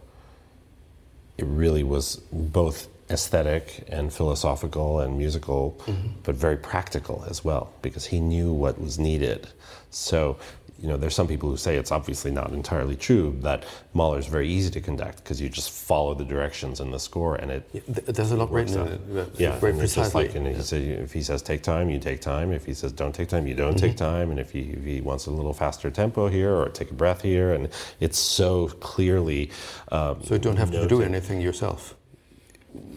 it 1.38 1.46
really 1.46 1.82
was 1.82 2.16
both 2.32 2.88
aesthetic 3.10 3.84
and 3.88 4.12
philosophical 4.12 5.00
and 5.00 5.16
musical, 5.16 5.80
but 6.22 6.34
very 6.34 6.56
practical 6.56 7.24
as 7.30 7.42
well 7.42 7.72
because 7.80 8.04
he 8.06 8.20
knew 8.20 8.52
what 8.52 8.78
was 8.78 8.98
needed. 8.98 9.48
So, 9.90 10.36
you 10.80 10.88
know, 10.88 10.96
there's 10.96 11.14
some 11.14 11.26
people 11.26 11.50
who 11.50 11.56
say 11.56 11.76
it's 11.76 11.90
obviously 11.90 12.30
not 12.30 12.52
entirely 12.52 12.94
true 12.94 13.36
that 13.40 13.64
Mahler 13.94 14.18
is 14.18 14.26
very 14.26 14.48
easy 14.48 14.70
to 14.70 14.80
conduct 14.80 15.18
because 15.18 15.40
you 15.40 15.48
just 15.48 15.70
follow 15.70 16.14
the 16.14 16.24
directions 16.24 16.78
in 16.78 16.92
the 16.92 17.00
score 17.00 17.34
and 17.34 17.50
it. 17.50 17.68
Yeah, 17.72 17.80
th- 17.80 18.06
There's 18.06 18.30
a 18.30 18.36
lot 18.36 18.52
written 18.52 18.86
in 18.86 19.16
it. 19.18 19.30
Yeah, 19.38 19.58
very 19.58 19.72
and 19.72 19.82
it's 19.82 19.94
just 19.94 20.12
precisely. 20.12 20.40
like, 20.40 20.62
said, 20.62 20.82
if 20.82 21.12
he 21.12 21.22
says 21.22 21.42
take 21.42 21.62
time, 21.62 21.90
you 21.90 21.98
take 21.98 22.20
time. 22.20 22.52
If 22.52 22.64
he 22.64 22.74
says 22.74 22.92
don't 22.92 23.14
take 23.14 23.28
time, 23.28 23.46
you 23.48 23.54
don't 23.54 23.76
take 23.76 23.96
time. 23.96 24.30
And 24.30 24.38
if 24.38 24.52
he, 24.52 24.60
if 24.70 24.84
he 24.84 25.00
wants 25.00 25.26
a 25.26 25.32
little 25.32 25.52
faster 25.52 25.90
tempo 25.90 26.28
here 26.28 26.54
or 26.54 26.68
take 26.68 26.90
a 26.92 26.94
breath 26.94 27.22
here, 27.22 27.52
and 27.52 27.68
it's 27.98 28.18
so 28.18 28.68
clearly. 28.68 29.50
Um, 29.90 30.22
so 30.22 30.34
you 30.34 30.40
don't 30.40 30.56
have 30.56 30.70
to 30.70 30.86
do 30.86 31.02
anything 31.02 31.40
yourself. 31.40 31.96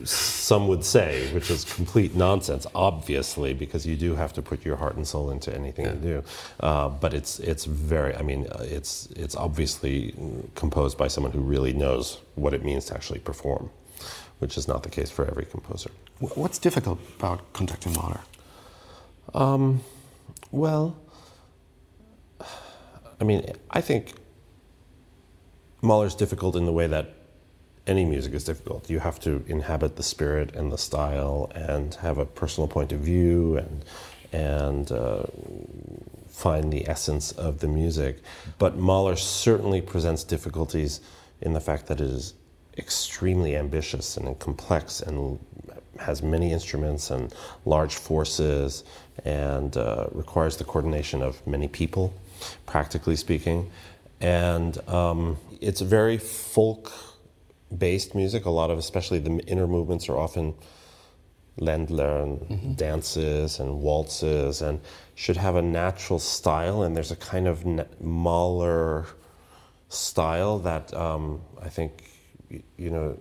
Some 0.04 0.68
would 0.68 0.84
say, 0.84 1.34
which 1.34 1.50
is 1.52 1.64
complete 1.66 2.16
nonsense, 2.16 2.68
obviously, 2.76 3.54
because 3.54 3.86
you 3.86 3.96
do 3.96 4.16
have 4.16 4.34
to 4.34 4.42
put 4.42 4.66
your 4.66 4.76
heart 4.78 4.96
and 4.96 5.08
soul 5.08 5.32
into 5.32 5.54
anything 5.56 5.86
you 5.86 5.94
do. 5.94 6.24
Uh, 6.60 6.90
but 6.90 7.14
it's 7.14 7.40
it's 7.40 7.66
very, 7.66 8.16
I 8.16 8.22
mean, 8.22 8.48
uh, 8.52 8.64
it's 8.64 9.08
it's 9.16 9.36
obviously 9.36 10.14
composed 10.56 10.98
by 10.98 11.08
someone 11.10 11.34
who 11.34 11.42
really 11.42 11.74
knows 11.74 12.20
what 12.36 12.54
it 12.54 12.64
means 12.64 12.86
to 12.86 12.94
actually 12.96 13.20
perform, 13.20 13.70
which 14.40 14.58
is 14.58 14.68
not 14.68 14.84
the 14.84 14.90
case 14.90 15.10
for 15.12 15.26
every 15.26 15.46
composer. 15.46 15.92
What's 16.20 16.60
difficult 16.60 17.00
about 17.20 17.54
conducting 17.54 17.94
Mahler? 17.94 18.22
Well, 20.52 20.96
I 23.22 23.24
mean, 23.24 23.46
I 23.72 23.82
think 23.82 24.14
Mahler's 25.82 26.16
difficult 26.16 26.56
in 26.56 26.66
the 26.66 26.74
way 26.74 26.88
that 26.88 27.16
any 27.88 28.06
music 28.06 28.34
is 28.34 28.44
difficult. 28.44 28.89
You 28.89 29.00
have 29.00 29.20
to 29.22 29.44
inhabit 29.48 29.96
the 29.96 30.04
spirit 30.04 30.56
and 30.56 30.72
the 30.72 30.78
style, 30.78 31.52
and 31.56 31.94
have 31.96 32.17
a 32.17 32.26
personal 32.26 32.67
point 32.67 32.91
of 32.91 33.00
view, 33.00 33.58
and 33.58 33.86
and 34.34 34.91
uh, 34.91 35.24
find 36.30 36.72
the 36.72 36.88
essence 36.88 37.32
of 37.34 37.60
the 37.60 37.67
music. 37.67 38.22
But 38.58 38.78
Mahler 38.78 39.15
certainly 39.17 39.82
presents 39.82 40.24
difficulties 40.24 41.02
in 41.41 41.54
the 41.54 41.60
fact 41.60 41.88
that 41.88 42.00
it 42.00 42.10
is 42.10 42.34
extremely 42.78 43.58
ambitious 43.58 44.15
and 44.15 44.39
complex 44.39 45.02
and 45.02 45.39
has 46.00 46.24
many 46.24 46.52
instruments 46.52 47.12
and 47.12 47.34
large 47.65 47.96
forces 47.96 48.84
and 49.26 49.76
uh, 49.76 50.08
requires 50.13 50.58
the 50.58 50.63
coordination 50.63 51.22
of 51.22 51.46
many 51.46 51.67
people, 51.67 52.13
practically 52.65 53.15
speaking. 53.15 53.70
And 54.22 54.78
um, 54.88 55.38
it's 55.60 55.82
very 55.82 56.17
folk 56.17 56.91
based 57.78 58.16
music. 58.16 58.46
A 58.46 58.50
lot 58.50 58.70
of, 58.70 58.78
especially 58.78 59.20
the 59.20 59.38
inner 59.48 59.68
movements, 59.68 60.10
are 60.10 60.18
often 60.18 60.54
Ländler 61.60 62.24
and 62.24 62.78
dances 62.78 63.60
and 63.60 63.80
waltzes 63.82 64.62
and 64.62 64.80
should 65.16 65.38
have 65.38 65.56
a 65.56 65.62
natural 65.62 66.18
style. 66.20 66.84
And 66.84 66.96
there's 66.96 67.12
a 67.12 67.16
kind 67.18 67.48
of 67.48 67.66
na- 67.66 67.84
Mahler 68.00 69.06
style 69.90 70.60
that 70.60 70.94
um, 70.94 71.42
I 71.62 71.70
think, 71.70 72.10
you 72.78 72.90
know, 72.90 73.18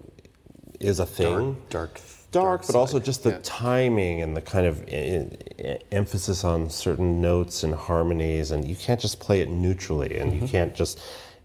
is 0.78 1.00
a 1.00 1.06
thing 1.06 1.54
Dark. 1.68 1.94
dark, 1.94 2.00
dark. 2.30 2.66
but 2.66 2.76
also 2.76 3.00
just 3.00 3.24
the 3.24 3.30
Yeah. 3.30 3.38
timing 3.42 4.22
and 4.22 4.36
the 4.36 4.40
kind 4.40 4.66
of 4.66 4.88
e- 4.88 5.26
e- 5.58 5.76
emphasis 5.92 6.44
on 6.44 6.70
certain 6.70 7.20
notes 7.20 7.64
and 7.64 7.74
harmonies, 7.74 8.50
and 8.52 8.66
you 8.66 8.76
can't 8.76 9.00
just 9.00 9.18
play 9.20 9.40
it 9.40 9.50
neutrally, 9.50 10.16
and 10.18 10.32
Mm-hmm. 10.32 10.42
you 10.44 10.48
can't 10.48 10.74
just, 10.74 10.98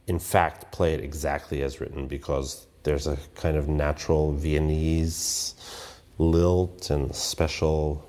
in 0.07 0.19
fact, 0.19 0.71
play 0.71 0.93
it 0.93 1.01
exactly 1.01 1.63
as 1.63 1.81
written 1.81 2.07
because 2.07 2.64
there's 2.85 3.07
a 3.07 3.17
kind 3.35 3.57
of 3.57 3.67
natural 3.67 4.31
Viennese 4.31 5.55
lilt 6.17 6.89
and 6.89 7.13
special 7.13 8.01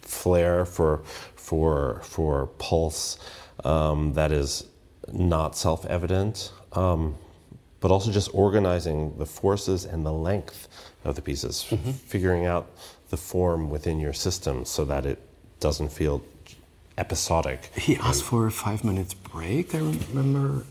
flair 0.00 0.64
for 0.64 1.02
for 1.36 2.00
for 2.02 2.46
pulse 2.58 3.18
um, 3.64 4.14
that 4.14 4.32
is 4.32 4.64
not 5.12 5.54
self-evident, 5.56 6.52
um, 6.72 7.14
but 7.80 7.90
also 7.90 8.10
just 8.10 8.30
organizing 8.32 9.16
the 9.18 9.26
forces 9.26 9.84
and 9.84 10.06
the 10.06 10.12
length 10.12 10.68
of 11.04 11.14
the 11.14 11.22
pieces, 11.22 11.66
f- 11.70 11.78
figuring 12.06 12.46
out 12.46 12.70
the 13.10 13.16
form 13.16 13.68
within 13.68 14.00
your 14.00 14.14
system 14.14 14.64
so 14.64 14.84
that 14.86 15.04
it 15.04 15.18
doesn't 15.60 15.92
feel 15.92 16.22
episodic. 16.96 17.70
He 17.76 17.96
asked 17.96 18.22
for 18.22 18.46
a 18.46 18.50
five 18.50 18.84
minutes 18.84 19.12
break. 19.14 19.74
I 19.74 19.78
remember. 19.78 20.64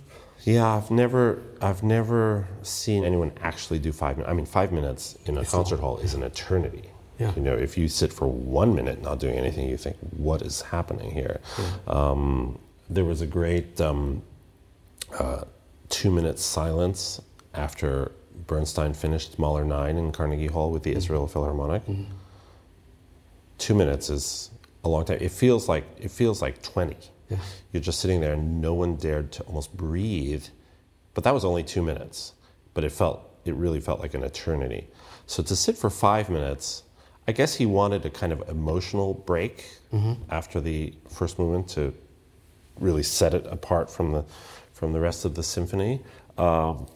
Yeah, 0.46 0.68
I've 0.76 0.92
never, 0.92 1.42
I've 1.62 1.84
never 1.84 2.48
seen 2.62 3.04
anyone 3.06 3.32
actually 3.42 3.80
do 3.80 3.92
five 3.92 4.18
minutes. 4.18 4.32
I 4.32 4.36
mean, 4.36 4.46
five 4.46 4.72
minutes 4.72 5.18
in 5.26 5.38
a 5.38 5.42
It's 5.42 5.52
concert 5.52 5.80
hall 5.80 5.98
is 6.00 6.14
an 6.14 6.24
eternity. 6.24 6.90
Yeah. 7.20 7.32
You 7.36 7.42
know, 7.44 7.56
if 7.56 7.78
you 7.78 7.88
sit 7.88 8.12
for 8.12 8.28
one 8.28 8.76
minute 8.76 9.02
not 9.02 9.20
doing 9.20 9.36
anything, 9.36 9.70
you 9.70 9.78
think, 9.78 9.98
what 10.12 10.42
is 10.42 10.62
happening 10.62 11.12
here? 11.12 11.40
Um, 11.88 12.60
there 12.90 13.06
was 13.06 13.22
a 13.22 13.28
great 13.28 13.80
um, 13.80 14.24
uh, 15.18 15.44
two-minute 15.90 16.40
silence 16.40 17.22
after 17.54 18.12
Bernstein 18.48 18.94
finished 18.94 19.38
Mahler 19.40 19.64
Nine 19.64 19.98
in 19.98 20.12
Carnegie 20.12 20.48
Hall 20.48 20.72
with 20.72 20.84
the 20.84 20.94
Israel 20.94 21.28
Philharmonic. 21.28 21.84
Two 23.60 23.76
minutes 23.76 24.10
is 24.10 24.50
a 24.84 24.90
long 24.90 25.06
time. 25.06 25.20
It 25.22 25.32
feels 25.32 25.70
like 25.70 25.86
it 25.98 26.12
feels 26.12 26.42
like 26.42 26.62
twenty. 26.64 26.98
Yeah. 27.34 27.40
You're 27.72 27.82
just 27.82 28.00
sitting 28.00 28.22
there, 28.22 28.34
and 28.34 28.62
no 28.62 28.74
one 28.74 28.96
dared 28.96 29.32
to 29.34 29.44
almost 29.44 29.76
breathe. 29.76 30.46
But 31.14 31.24
that 31.26 31.34
was 31.34 31.46
only 31.46 31.64
two 31.64 31.82
minutes. 31.82 32.34
But 32.74 32.84
it 32.84 32.92
felt 32.92 33.30
it 33.46 33.56
really 33.56 33.80
felt 33.82 34.00
like 34.00 34.14
an 34.14 34.24
eternity. 34.24 34.88
So 35.26 35.44
to 35.44 35.56
sit 35.56 35.78
for 35.78 35.90
five 35.90 36.30
minutes, 36.30 36.84
I 37.28 37.32
guess 37.32 37.56
he 37.56 37.66
wanted 37.66 38.06
a 38.06 38.10
kind 38.10 38.32
of 38.34 38.48
emotional 38.50 39.14
break 39.14 39.70
after 40.30 40.60
the 40.60 40.94
first 41.10 41.38
movement 41.38 41.68
to 41.70 41.94
really 42.80 43.04
set 43.04 43.34
it 43.34 43.46
apart 43.48 43.92
from 43.92 44.12
the 44.12 44.26
from 44.74 44.92
the 44.94 45.00
rest 45.00 45.24
of 45.24 45.36
the 45.36 45.44
symphony. 45.44 46.02
Um, 46.38 46.88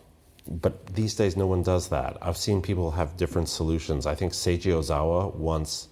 but 0.50 0.88
these 0.96 1.14
days, 1.14 1.38
no 1.38 1.46
one 1.46 1.62
does 1.62 1.90
that. 1.90 2.18
I've 2.22 2.38
seen 2.38 2.62
people 2.62 2.92
have 2.92 3.18
different 3.18 3.50
solutions. 3.50 4.06
I 4.08 4.16
think 4.16 4.34
Seiji 4.34 4.72
Ozawa 4.72 5.36
once 5.36 5.90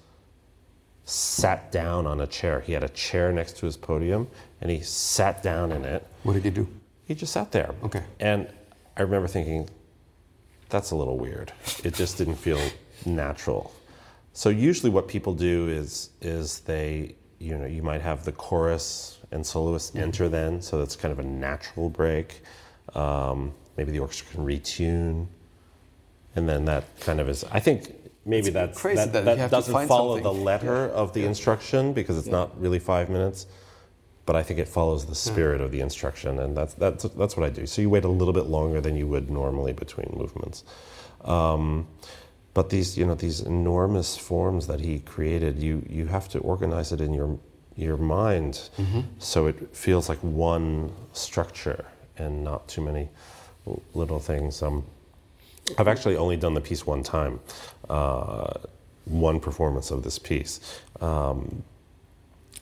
sat 1.06 1.72
down 1.72 2.08
on 2.08 2.20
a 2.20 2.28
chair. 2.28 2.62
He 2.62 2.74
had 2.74 2.84
a 2.84 2.90
chair 2.90 3.32
next 3.32 3.58
to 3.58 3.66
his 3.66 3.78
podium, 3.78 4.28
and 4.60 4.72
he 4.72 4.82
sat 4.82 5.42
down 5.44 5.72
in 5.72 5.86
it. 5.86 6.06
What 6.24 6.34
did 6.34 6.44
he 6.44 6.50
do? 6.50 6.68
He 7.06 7.14
just 7.14 7.34
sat 7.34 7.52
there. 7.52 7.74
Okay. 7.84 8.04
And 8.20 8.48
I 8.98 9.04
remember 9.04 9.28
thinking, 9.28 9.70
that's 10.70 10.92
a 10.92 10.96
little 10.96 11.18
weird. 11.18 11.54
It 11.84 11.94
just 11.94 12.18
didn't 12.18 12.36
feel 12.36 12.60
natural. 13.06 13.74
So 14.34 14.50
usually, 14.50 14.90
what 14.90 15.08
people 15.08 15.34
do 15.34 15.70
is 15.70 16.10
is 16.22 16.60
they 16.62 17.16
you 17.40 17.58
know 17.58 17.66
you 17.66 17.84
might 17.84 18.02
have 18.02 18.26
the 18.26 18.32
chorus 18.32 19.20
and 19.32 19.46
soloists 19.46 19.96
enter 19.96 20.28
then, 20.28 20.62
so 20.62 20.80
that's 20.80 20.96
kind 20.96 21.12
of 21.12 21.20
a 21.20 21.24
natural 21.24 21.90
break. 21.90 22.42
Um, 22.94 23.54
maybe 23.78 23.92
the 23.92 24.00
orchestra 24.00 24.28
can 24.34 24.46
retune, 24.46 25.28
and 26.36 26.50
then 26.50 26.66
that 26.66 26.84
kind 27.00 27.20
of 27.20 27.30
is. 27.30 27.44
I 27.46 27.60
think 27.60 27.94
maybe 28.26 28.50
that's 28.50 28.80
crazy 28.80 28.98
that, 28.98 29.14
that 29.14 29.20
you 29.20 29.26
that 29.26 29.38
have 29.38 29.52
doesn't 29.52 29.88
follow 29.88 30.16
something. 30.16 30.24
the 30.24 30.44
letter 30.44 30.88
of 30.90 31.14
the 31.14 31.26
instruction 31.26 31.94
because 31.94 32.18
it's 32.18 32.28
not 32.28 32.60
really 32.60 32.80
five 32.80 33.10
minutes. 33.10 33.48
But 34.26 34.36
I 34.36 34.42
think 34.42 34.60
it 34.60 34.68
follows 34.68 35.06
the 35.06 35.14
spirit 35.14 35.62
of 35.62 35.70
the 35.72 35.82
instruction, 35.82 36.40
and 36.40 36.58
that's 36.58 36.74
that's 36.74 37.04
that's 37.04 37.38
what 37.38 37.46
I 37.46 37.52
do. 37.52 37.68
So 37.68 37.82
you 37.84 37.92
wait 37.92 38.06
a 38.06 38.10
little 38.10 38.34
bit 38.34 38.48
longer 38.48 38.82
than 38.82 38.96
you 38.96 39.06
would 39.06 39.30
normally 39.30 39.72
between 39.72 40.12
movements. 40.18 40.64
Um, 41.24 41.88
but 42.56 42.70
these, 42.72 42.98
you 42.98 43.06
know, 43.06 43.14
these 43.14 43.42
enormous 43.42 44.18
forms 44.18 44.66
that 44.66 44.80
he 44.80 45.00
created, 45.00 45.62
you 45.62 45.84
you 45.88 46.08
have 46.08 46.28
to 46.30 46.40
organize 46.40 46.92
it 46.92 47.02
in 47.02 47.14
your 47.14 47.38
your 47.76 47.98
mind, 47.98 48.70
so 49.20 49.46
it 49.46 49.76
feels 49.76 50.10
like 50.10 50.18
one 50.24 50.92
structure 51.14 51.86
and 52.18 52.44
not 52.44 52.68
too 52.68 52.82
many 52.82 53.10
little 53.94 54.20
things. 54.20 54.64
Um, 54.64 54.86
I've 55.78 55.88
actually 55.88 56.18
only 56.18 56.38
done 56.38 56.54
the 56.54 56.62
piece 56.62 56.86
one 56.86 57.04
time, 57.04 57.40
uh, 57.90 58.54
one 59.06 59.40
performance 59.40 59.92
of 59.92 60.04
this 60.04 60.20
piece. 60.20 60.60
Um, 61.02 61.64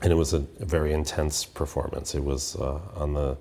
and 0.02 0.12
it 0.12 0.16
was 0.16 0.34
a, 0.34 0.46
a 0.60 0.66
very 0.66 0.94
intense 0.94 1.46
performance. 1.46 2.16
It 2.16 2.24
was 2.24 2.56
uh, 2.58 2.80
on 2.96 3.14
the 3.14 3.38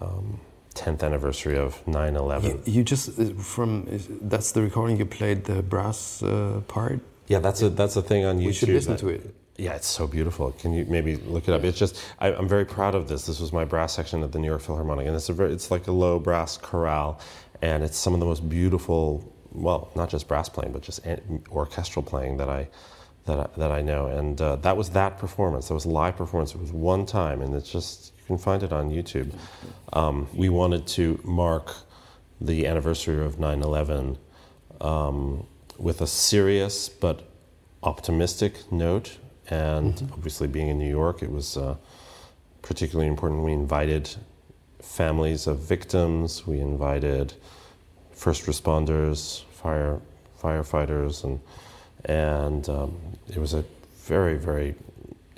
um, 0.00 0.40
10th 0.74 1.02
anniversary 1.02 1.58
of 1.58 1.86
9 1.86 2.16
11. 2.16 2.50
You, 2.50 2.62
you 2.66 2.84
just 2.84 3.18
uh, 3.18 3.34
from 3.34 3.86
that's 4.22 4.52
the 4.52 4.62
recording 4.62 4.96
you 4.96 5.06
played 5.06 5.44
the 5.44 5.62
brass 5.62 6.22
uh, 6.22 6.62
part. 6.68 7.00
Yeah, 7.26 7.40
that's 7.40 7.60
a 7.62 7.68
that's 7.68 7.96
a 7.96 8.02
thing 8.02 8.24
on 8.24 8.38
YouTube. 8.38 8.46
We 8.46 8.52
should 8.52 8.68
listen 8.70 8.92
that- 8.92 9.00
to 9.00 9.08
it. 9.08 9.34
Yeah, 9.60 9.74
it's 9.74 9.88
so 9.88 10.06
beautiful. 10.06 10.52
Can 10.52 10.72
you 10.72 10.84
maybe 10.84 11.16
look 11.16 11.48
it 11.48 11.52
up? 11.52 11.64
It's 11.64 11.76
just 11.76 12.00
I, 12.20 12.32
I'm 12.32 12.46
very 12.46 12.64
proud 12.64 12.94
of 12.94 13.08
this. 13.08 13.26
This 13.26 13.40
was 13.40 13.52
my 13.52 13.64
brass 13.64 13.92
section 13.92 14.22
at 14.22 14.30
the 14.30 14.38
New 14.38 14.46
York 14.46 14.60
Philharmonic, 14.60 15.08
and 15.08 15.16
it's 15.16 15.28
a 15.28 15.32
very, 15.32 15.52
it's 15.52 15.68
like 15.72 15.88
a 15.88 15.92
low 15.92 16.20
brass 16.20 16.56
chorale, 16.56 17.18
and 17.62 17.82
it's 17.82 17.96
some 17.96 18.14
of 18.14 18.20
the 18.20 18.26
most 18.26 18.48
beautiful. 18.48 19.32
Well, 19.52 19.90
not 19.96 20.10
just 20.10 20.28
brass 20.28 20.48
playing, 20.48 20.72
but 20.72 20.82
just 20.82 21.00
orchestral 21.50 22.02
playing 22.02 22.36
that 22.36 22.48
I 22.48 22.68
that 23.28 23.38
I, 23.38 23.46
that 23.58 23.70
I 23.70 23.82
know. 23.82 24.06
And 24.06 24.40
uh, 24.40 24.56
that 24.56 24.76
was 24.76 24.90
that 24.90 25.18
performance. 25.18 25.68
That 25.68 25.74
was 25.74 25.84
a 25.84 25.90
live 25.90 26.16
performance. 26.16 26.54
It 26.54 26.60
was 26.60 26.72
one 26.72 27.06
time, 27.06 27.40
and 27.40 27.54
it's 27.54 27.70
just 27.70 28.12
you 28.18 28.26
can 28.26 28.38
find 28.38 28.62
it 28.62 28.72
on 28.72 28.90
YouTube. 28.90 29.32
Um, 29.92 30.28
we 30.34 30.48
wanted 30.48 30.86
to 30.88 31.20
mark 31.24 31.74
the 32.40 32.66
anniversary 32.66 33.24
of 33.24 33.36
9/11 33.36 34.18
um, 34.80 35.46
with 35.78 36.00
a 36.00 36.06
serious 36.06 36.88
but 36.88 37.28
optimistic 37.82 38.70
note. 38.72 39.18
And 39.50 40.10
obviously, 40.12 40.46
being 40.46 40.68
in 40.68 40.78
New 40.78 40.90
York, 40.90 41.22
it 41.22 41.30
was 41.30 41.56
uh, 41.56 41.76
particularly 42.62 43.08
important. 43.08 43.42
We 43.44 43.52
invited 43.52 44.14
families 44.88 45.46
of 45.46 45.58
victims. 45.58 46.46
We 46.46 46.60
invited 46.60 47.34
first 48.12 48.46
responders, 48.46 49.44
fire 49.44 50.00
firefighters, 50.42 51.24
and 51.24 51.40
and 52.04 52.68
um, 52.68 52.96
it 53.28 53.38
was 53.38 53.54
a 53.54 53.64
very 54.04 54.36
very 54.36 54.74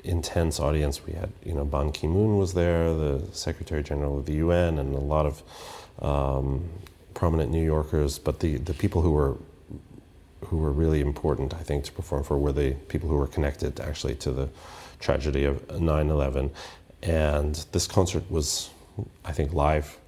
intense 0.05 0.61
audience. 0.61 1.05
We 1.07 1.13
had 1.13 1.31
you 1.45 1.55
know 1.55 1.65
Ban 1.65 1.93
Ki 1.93 2.07
Moon 2.07 2.39
was 2.39 2.55
there, 2.55 2.95
the 2.95 3.23
Secretary 3.33 3.83
General 3.83 4.19
of 4.19 4.27
the 4.27 4.35
UN, 4.35 4.79
and 4.79 4.95
a 4.95 4.99
lot 4.99 5.27
of 5.27 5.43
um, 6.01 6.69
prominent 7.15 7.51
New 7.51 7.65
Yorkers. 7.65 8.19
But 8.19 8.41
the 8.41 8.57
the 8.59 8.75
people 8.75 9.03
who 9.03 9.13
were 9.13 9.37
who 10.47 10.57
were 10.57 10.73
really 10.73 11.01
important, 11.01 11.55
I 11.55 11.63
think, 11.63 11.85
to 11.85 11.93
perform 11.93 12.25
for 12.25 12.39
were 12.39 12.53
the 12.53 12.73
people 12.89 13.09
who 13.09 13.17
were 13.17 13.27
connected 13.27 13.81
actually 13.81 14.15
to 14.17 14.31
the 14.31 14.49
tragedy 14.99 15.45
of 15.45 15.67
9/11. 15.69 16.51
And 17.03 17.55
this 17.73 17.87
concert 17.87 18.31
was, 18.31 18.71
I 19.25 19.33
think, 19.33 19.53
live 19.53 19.99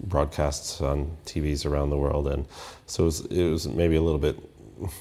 broadcasts 0.00 0.80
on 0.80 1.16
TVs 1.26 1.66
around 1.66 1.90
the 1.90 1.96
world, 1.96 2.28
and 2.28 2.46
so 2.86 3.04
it 3.04 3.06
was, 3.06 3.20
it 3.26 3.50
was 3.50 3.68
maybe 3.68 3.96
a 3.96 4.02
little 4.02 4.18
bit. 4.18 4.38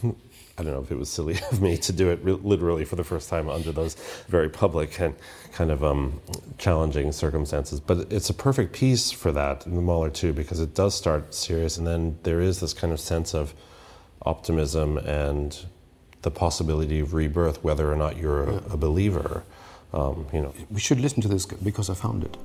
I 0.60 0.64
don't 0.64 0.74
know 0.74 0.82
if 0.82 0.92
it 0.92 0.98
was 0.98 1.12
silly 1.12 1.38
of 1.52 1.62
me 1.62 1.78
to 1.78 1.94
do 1.94 2.10
it 2.10 2.20
re- 2.24 2.32
literally 2.32 2.84
for 2.84 2.96
the 2.96 3.04
first 3.04 3.30
time 3.30 3.48
under 3.48 3.72
those 3.72 3.94
very 4.28 4.50
public 4.50 5.00
and 5.00 5.14
kind 5.52 5.70
of 5.70 5.84
um, 5.84 6.20
challenging 6.58 7.12
circumstances. 7.12 7.80
But 7.80 8.12
it's 8.12 8.32
a 8.32 8.34
perfect 8.34 8.74
piece 8.74 9.12
for 9.12 9.32
that 9.34 9.68
in 9.68 9.76
the 9.76 9.82
Mahler 9.82 10.10
two, 10.10 10.34
because 10.34 10.60
it 10.60 10.74
does 10.74 10.96
start 10.96 11.36
serious, 11.36 11.78
and 11.78 11.86
then 11.86 12.18
there 12.24 12.42
is 12.42 12.60
this 12.60 12.74
kind 12.74 12.92
of 12.92 13.00
sense 13.00 13.36
of 13.36 13.54
optimism 14.26 14.98
and 14.98 15.66
the 16.24 16.32
possibility 16.32 17.00
of 17.00 17.14
rebirth, 17.14 17.64
whether 17.64 17.92
or 17.92 17.96
not 17.96 18.18
you're 18.18 18.44
a, 18.44 18.56
a 18.72 18.78
believer. 18.78 19.44
Um, 19.94 20.28
you 20.34 20.42
know, 20.42 20.54
We 20.70 20.80
should 20.80 21.00
listen 21.00 21.22
to 21.22 21.28
this 21.28 21.46
because 21.46 21.90
I 21.90 21.94
found 21.94 22.24
it. 22.24 22.36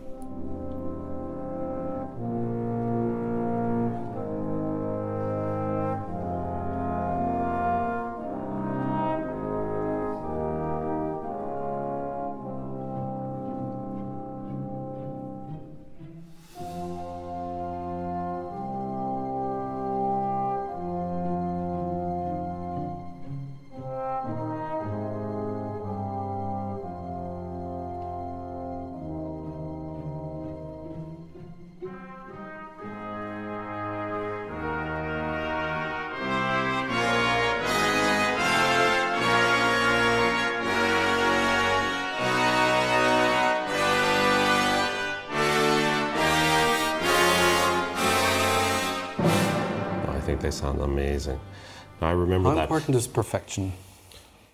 They 50.43 50.51
sound 50.51 50.81
amazing. 50.81 51.41
Now, 52.01 52.09
I 52.09 52.13
remember 52.13 52.51
How 52.51 52.57
that. 52.57 52.63
important 52.63 52.97
is 52.97 53.07
perfection? 53.07 53.73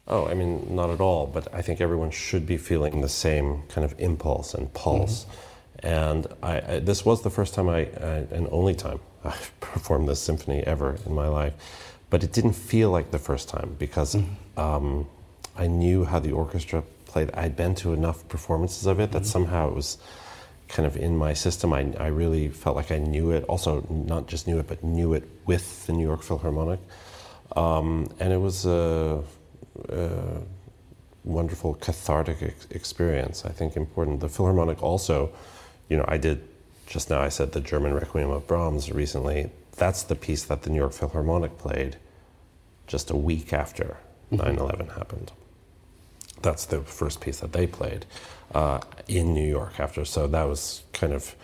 Oh, 0.06 0.26
I 0.26 0.34
mean, 0.34 0.74
not 0.74 0.90
at 0.90 1.00
all, 1.00 1.26
but 1.26 1.52
I 1.52 1.60
think 1.62 1.80
everyone 1.80 2.10
should 2.10 2.46
be 2.46 2.56
feeling 2.56 3.00
the 3.00 3.08
same 3.08 3.62
kind 3.68 3.84
of 3.84 3.94
impulse 3.98 4.54
and 4.54 4.72
pulse. 4.72 5.24
Mm-hmm. 5.24 5.86
And 5.86 6.26
I, 6.42 6.60
I, 6.60 6.78
this 6.80 7.04
was 7.04 7.22
the 7.22 7.30
first 7.30 7.54
time 7.54 7.68
I, 7.68 7.80
I, 7.80 8.26
and 8.30 8.48
only 8.50 8.74
time 8.74 9.00
I've 9.24 9.52
performed 9.60 10.08
this 10.08 10.20
symphony 10.20 10.62
ever 10.66 10.98
in 11.04 11.14
my 11.14 11.28
life. 11.28 11.54
But 12.10 12.24
it 12.24 12.32
didn't 12.32 12.54
feel 12.54 12.90
like 12.90 13.10
the 13.10 13.18
first 13.18 13.48
time 13.48 13.76
because 13.78 14.14
mm-hmm. 14.14 14.60
um, 14.60 15.06
I 15.56 15.66
knew 15.66 16.04
how 16.04 16.20
the 16.20 16.32
orchestra 16.32 16.82
played. 17.04 17.30
I'd 17.34 17.56
been 17.56 17.74
to 17.76 17.92
enough 17.92 18.26
performances 18.28 18.86
of 18.86 19.00
it 19.00 19.12
that 19.12 19.22
mm-hmm. 19.22 19.26
somehow 19.26 19.68
it 19.68 19.74
was 19.74 19.98
kind 20.68 20.86
of 20.86 20.96
in 20.96 21.16
my 21.16 21.34
system. 21.34 21.72
I, 21.72 21.92
I 21.98 22.08
really 22.08 22.48
felt 22.48 22.76
like 22.76 22.92
I 22.92 22.98
knew 22.98 23.30
it. 23.30 23.44
Also, 23.44 23.86
not 23.88 24.26
just 24.26 24.46
knew 24.46 24.58
it, 24.58 24.66
but 24.66 24.84
knew 24.84 25.14
it 25.14 25.24
with 25.46 25.86
the 25.86 25.92
New 25.92 26.06
York 26.06 26.22
Philharmonic. 26.22 26.80
Um, 27.56 28.08
and 28.20 28.32
it 28.32 28.40
was 28.40 28.66
a, 28.66 29.22
a 29.88 30.10
wonderful 31.24 31.74
cathartic 31.74 32.42
ex- 32.42 32.66
experience. 32.70 33.44
I 33.44 33.50
think 33.50 33.76
important. 33.76 34.20
The 34.20 34.28
Philharmonic 34.28 34.82
also, 34.82 35.32
you 35.88 35.96
know, 35.96 36.04
I 36.06 36.18
did 36.18 36.46
just 36.86 37.10
now. 37.10 37.20
I 37.20 37.28
said 37.28 37.52
the 37.52 37.60
German 37.60 37.94
Requiem 37.94 38.30
of 38.30 38.46
Brahms 38.46 38.92
recently. 38.92 39.50
That's 39.76 40.02
the 40.02 40.16
piece 40.16 40.44
that 40.44 40.62
the 40.62 40.70
New 40.70 40.78
York 40.78 40.92
Philharmonic 40.92 41.58
played 41.58 41.96
just 42.86 43.10
a 43.10 43.16
week 43.16 43.52
after 43.52 43.98
9/11 44.32 44.96
happened. 44.96 45.32
That's 46.42 46.66
the 46.66 46.80
first 46.80 47.20
piece 47.20 47.40
that 47.40 47.52
they 47.52 47.66
played 47.66 48.06
uh, 48.54 48.80
in 49.08 49.34
New 49.34 49.46
York 49.48 49.80
after. 49.80 50.04
So 50.04 50.26
that 50.26 50.44
was 50.44 50.82
kind 50.92 51.12
of 51.12 51.34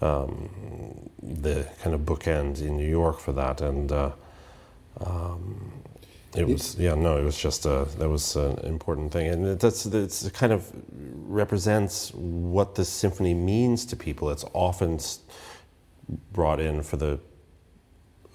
um, 0.00 1.10
the 1.22 1.68
kind 1.82 1.94
of 1.94 2.02
bookend 2.02 2.60
in 2.62 2.76
New 2.76 2.88
York 2.88 3.20
for 3.20 3.32
that, 3.32 3.60
and 3.60 3.90
uh, 3.90 4.12
um, 5.00 5.72
it 6.36 6.46
was 6.46 6.76
yeah 6.78 6.94
no, 6.94 7.18
it 7.18 7.24
was 7.24 7.38
just 7.38 7.66
a 7.66 7.86
that 7.98 8.08
was 8.08 8.36
an 8.36 8.58
important 8.60 9.12
thing, 9.12 9.28
and 9.28 9.58
that's 9.58 9.86
it's 9.86 10.24
it 10.24 10.34
kind 10.34 10.52
of 10.52 10.70
represents 11.26 12.12
what 12.14 12.74
the 12.76 12.84
symphony 12.84 13.34
means 13.34 13.84
to 13.86 13.96
people. 13.96 14.30
It's 14.30 14.44
often 14.54 15.00
brought 16.32 16.60
in 16.60 16.82
for 16.82 16.96
the 16.96 17.18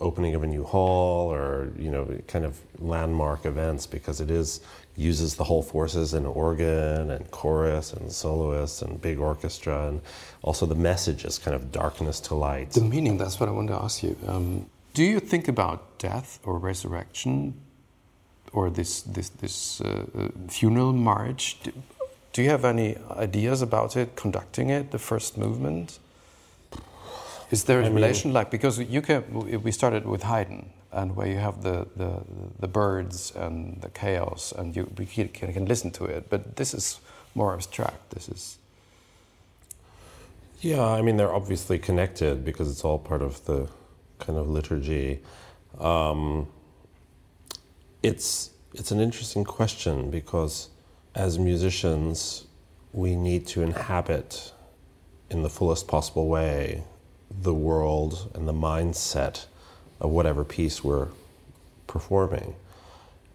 opening 0.01 0.35
of 0.35 0.43
a 0.43 0.47
new 0.47 0.63
hall 0.63 1.31
or 1.31 1.71
you 1.77 1.89
know 1.89 2.05
kind 2.27 2.45
of 2.45 2.59
landmark 2.79 3.45
events 3.45 3.87
because 3.87 4.19
it 4.19 4.29
is 4.29 4.61
uses 4.95 5.35
the 5.35 5.43
whole 5.43 5.63
forces 5.63 6.13
in 6.13 6.25
organ 6.25 7.09
and 7.09 7.29
chorus 7.31 7.93
and 7.93 8.11
soloists 8.11 8.81
and 8.81 9.01
big 9.01 9.19
orchestra 9.19 9.87
and 9.87 10.01
also 10.43 10.65
the 10.65 10.75
message 10.75 11.25
is 11.25 11.39
kind 11.39 11.55
of 11.55 11.71
darkness 11.71 12.19
to 12.19 12.35
light 12.35 12.71
The 12.71 12.81
meaning, 12.81 13.17
that's 13.17 13.39
what 13.39 13.49
I 13.49 13.51
want 13.51 13.69
to 13.69 13.75
ask 13.75 14.03
you. 14.03 14.15
Um, 14.27 14.67
do 14.93 15.03
you 15.03 15.19
think 15.19 15.47
about 15.47 15.97
death 15.97 16.39
or 16.43 16.59
resurrection 16.59 17.55
or 18.51 18.69
this, 18.69 19.01
this, 19.01 19.29
this 19.29 19.81
uh, 19.81 20.05
uh, 20.15 20.27
funeral 20.47 20.93
march? 20.93 21.57
Do, 21.63 21.71
do 22.33 22.43
you 22.43 22.49
have 22.49 22.65
any 22.65 22.97
ideas 23.09 23.61
about 23.63 23.97
it, 23.97 24.15
conducting 24.15 24.69
it, 24.69 24.91
the 24.91 24.99
first 24.99 25.37
movement? 25.37 25.97
Is 27.49 27.63
there 27.63 27.79
a 27.79 27.81
I 27.81 27.85
mean- 27.85 27.95
relation, 27.95 28.33
like 28.33 28.51
because 28.51 28.79
you 28.79 29.01
can, 29.01 29.23
we 29.63 29.71
started 29.71 30.05
with 30.05 30.23
Haydn, 30.23 30.69
and 30.93 31.15
where 31.15 31.27
you 31.27 31.37
have 31.37 31.63
the, 31.63 31.87
the, 31.95 32.21
the 32.59 32.67
birds 32.67 33.31
and 33.35 33.81
the 33.81 33.89
chaos, 33.89 34.53
and 34.55 34.75
you 34.75 34.85
can, 34.95 35.27
can 35.29 35.65
listen 35.65 35.91
to 35.91 36.05
it. 36.05 36.29
But 36.29 36.55
this 36.55 36.73
is 36.73 36.99
more 37.35 37.53
abstract. 37.53 38.11
This 38.11 38.29
is 38.29 38.57
Yeah, 40.61 40.85
I 40.85 41.01
mean, 41.01 41.17
they're 41.17 41.33
obviously 41.33 41.79
connected 41.79 42.45
because 42.45 42.69
it's 42.69 42.85
all 42.85 42.99
part 42.99 43.21
of 43.21 43.43
the 43.45 43.67
kind 44.19 44.37
of 44.37 44.47
liturgy. 44.47 45.19
Um, 45.79 46.47
it's, 48.01 48.51
it's 48.73 48.91
an 48.91 48.99
interesting 48.99 49.43
question 49.43 50.11
because 50.11 50.69
as 51.15 51.39
musicians, 51.39 52.45
we 52.91 53.15
need 53.15 53.47
to 53.47 53.61
inhabit 53.61 54.51
in 55.29 55.41
the 55.41 55.49
fullest 55.49 55.87
possible 55.87 56.27
way 56.27 56.83
the 57.41 57.53
world 57.53 58.31
and 58.35 58.47
the 58.47 58.53
mindset 58.53 59.45
of 60.03 60.11
whatever 60.11 60.43
piece 60.43 60.83
we're 60.83 61.07
performing. 61.87 62.55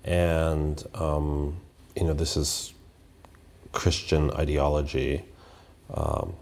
And, 0.05 0.83
um, 0.95 1.57
you 1.97 2.05
know, 2.05 2.13
this 2.15 2.37
is 2.37 2.73
Christian 3.73 4.31
ideology. 4.33 5.25
Um, 5.93 6.35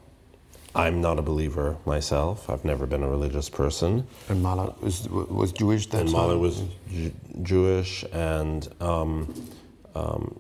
I'm 0.74 1.00
not 1.00 1.18
a 1.18 1.22
believer 1.22 1.78
myself. 1.86 2.50
I've 2.50 2.64
never 2.64 2.86
been 2.86 3.02
a 3.02 3.08
religious 3.08 3.48
person. 3.48 4.06
and 4.28 4.42
Mahler 4.42 4.74
was 4.80 5.08
was 5.08 5.52
Jewish. 5.52 5.86
then? 5.86 6.02
and 6.02 6.10
time? 6.10 6.18
Mahler 6.20 6.38
was 6.38 6.62
Ju- 6.90 7.12
Jewish, 7.42 8.04
and 8.12 8.68
um, 8.82 9.34
um, 9.94 10.38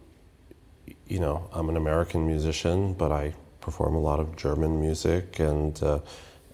you 1.08 1.20
know, 1.20 1.48
I'm 1.54 1.70
an 1.70 1.76
American 1.78 2.26
musician, 2.26 2.92
but 2.92 3.12
I 3.12 3.32
perform 3.60 3.94
a 3.94 4.00
lot 4.00 4.20
of 4.20 4.36
German 4.36 4.78
music, 4.78 5.38
and 5.38 5.82
uh, 5.82 6.00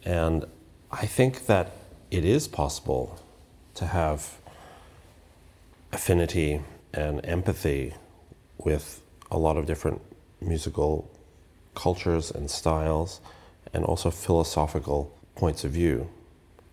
and 0.05 0.45
I 0.93 1.07
think 1.07 1.47
that 1.47 1.73
it 2.13 2.25
is 2.25 2.47
possible 2.47 3.19
to 3.75 3.87
have 3.87 4.39
affinity 5.93 6.61
and 6.93 7.25
empathy 7.25 7.95
with 8.59 9.03
a 9.31 9.39
lot 9.39 9.57
of 9.57 9.67
different 9.67 10.01
musical 10.41 11.11
cultures 11.75 12.31
and 12.31 12.51
styles, 12.51 13.21
and 13.73 13.85
also 13.85 14.11
philosophical 14.11 15.17
points 15.35 15.65
of 15.65 15.71
view. 15.71 16.09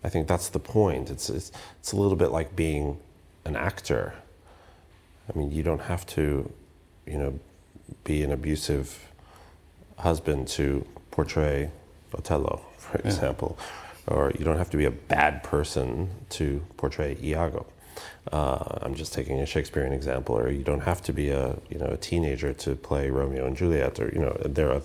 I 0.04 0.08
think 0.08 0.28
that's 0.28 0.48
the 0.48 0.58
point. 0.58 1.10
It's, 1.10 1.30
it's, 1.30 1.52
it's 1.78 1.92
a 1.92 1.96
little 1.96 2.16
bit 2.16 2.30
like 2.30 2.54
being 2.54 2.98
an 3.44 3.56
actor. 3.56 4.14
I 5.32 5.38
mean, 5.38 5.50
you 5.50 5.62
don't 5.62 5.80
have 5.80 6.06
to, 6.08 6.52
you 7.06 7.18
know, 7.18 7.38
be 8.04 8.22
an 8.22 8.32
abusive 8.32 8.98
husband 9.98 10.48
to 10.48 10.86
portray 11.10 11.70
Otello, 12.14 12.60
for 12.78 12.98
example, 12.98 13.58
or 14.10 14.32
you 14.38 14.44
don't 14.44 14.58
have 14.58 14.70
to 14.70 14.76
be 14.76 14.84
a 14.84 14.90
bad 14.90 15.42
person 15.42 16.10
to 16.30 16.62
portray 16.76 17.16
Iago. 17.22 17.66
Uh, 18.32 18.78
I'm 18.82 18.94
just 18.94 19.12
taking 19.14 19.40
a 19.40 19.46
Shakespearean 19.46 19.92
example, 19.92 20.36
or 20.36 20.50
you 20.50 20.62
don't 20.64 20.80
have 20.82 21.00
to 21.02 21.12
be 21.12 21.30
a 21.30 21.56
you 21.70 21.78
know 21.78 21.86
a 21.86 21.96
teenager 21.96 22.52
to 22.52 22.74
play 22.74 23.10
Romeo 23.10 23.46
and 23.46 23.56
Juliet, 23.56 23.98
or 24.00 24.10
you 24.12 24.20
know 24.20 24.36
there 24.44 24.70
are 24.70 24.82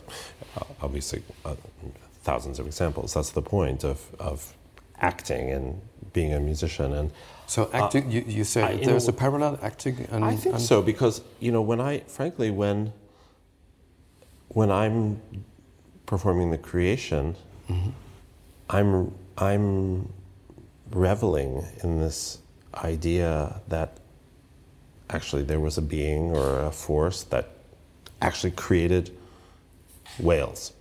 uh, 0.58 0.64
obviously 0.82 1.22
uh, 1.44 1.56
thousands 2.24 2.60
of 2.60 2.66
examples. 2.68 3.14
That's 3.14 3.32
the 3.32 3.42
point 3.42 3.84
of 3.84 4.00
of 4.20 4.54
acting 5.00 5.52
and 5.52 5.82
being 6.14 6.34
a 6.34 6.40
musician. 6.40 6.94
And 6.94 7.12
So 7.48 7.70
acting, 7.74 8.10
you, 8.10 8.24
you 8.26 8.44
say 8.44 8.64
I- 8.64 8.78
there's 8.78 9.08
a 9.08 9.12
a 9.12 9.14
parallel 9.14 9.60
acting 9.62 10.08
and 10.12 10.24
I 10.24 10.36
think 10.36 10.56
and- 10.56 10.64
so 10.64 10.82
because 10.82 11.22
you 11.40 11.52
know 11.52 11.62
when 11.62 11.82
I 11.82 12.00
frankly 12.08 12.50
when 12.52 12.94
when 14.50 14.72
I'm 14.72 15.22
performing 16.06 16.52
the 16.52 16.58
creation, 16.58 17.36
I'm 18.70 19.14
I'm 19.38 20.12
reveling 20.92 21.66
in 21.84 22.00
this 22.00 22.40
idea 22.74 23.62
that 23.68 23.98
actually 25.10 25.44
there 25.44 25.60
was 25.60 25.78
a 25.78 25.82
being 25.82 26.36
or 26.36 26.60
a 26.60 26.72
force 26.72 27.24
that 27.24 27.50
actually 28.22 28.52
created 28.52 29.12
whales. 30.20 30.74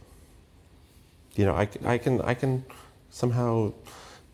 You 1.34 1.46
know, 1.46 1.54
I, 1.54 1.68
I 1.84 1.98
can 1.98 2.20
I 2.20 2.34
can 2.34 2.64
somehow 3.10 3.72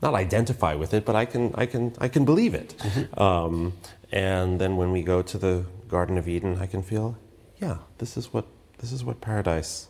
not 0.02 0.14
identify 0.14 0.74
with 0.74 0.94
it, 0.94 1.04
but 1.04 1.16
I 1.16 1.24
can 1.24 1.54
I 1.54 1.66
can 1.66 1.94
I 1.98 2.08
can 2.08 2.24
believe 2.24 2.54
it. 2.54 2.74
Um, 3.18 3.74
and 4.12 4.60
then 4.60 4.76
when 4.76 4.92
we 4.92 5.02
go 5.02 5.22
to 5.22 5.38
the 5.38 5.64
Garden 5.88 6.18
of 6.18 6.28
Eden, 6.28 6.58
I 6.60 6.66
can 6.66 6.82
feel, 6.82 7.16
yeah, 7.60 7.78
this 7.98 8.16
is 8.16 8.32
what 8.32 8.46
this 8.78 8.92
is 8.92 9.04
what 9.04 9.20
paradise 9.20 9.88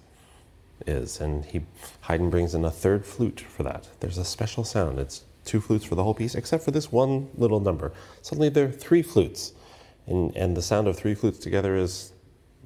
is. 0.86 1.20
And 1.20 1.44
he 1.44 1.62
Haydn 2.02 2.30
brings 2.30 2.54
in 2.54 2.64
a 2.64 2.70
third 2.70 3.04
flute 3.04 3.40
for 3.40 3.62
that. 3.62 3.88
There's 4.00 4.18
a 4.18 4.24
special 4.24 4.64
sound. 4.64 4.98
It's 4.98 5.24
two 5.44 5.60
flutes 5.60 5.84
for 5.84 5.94
the 5.94 6.04
whole 6.04 6.14
piece, 6.14 6.34
except 6.34 6.64
for 6.64 6.70
this 6.70 6.92
one 6.92 7.28
little 7.36 7.60
number. 7.60 7.92
Suddenly 8.22 8.48
there 8.50 8.66
are 8.66 8.72
three 8.72 9.02
flutes, 9.02 9.52
and 10.06 10.36
and 10.36 10.56
the 10.56 10.62
sound 10.62 10.88
of 10.88 10.96
three 10.96 11.14
flutes 11.14 11.38
together 11.38 11.76
is 11.76 12.12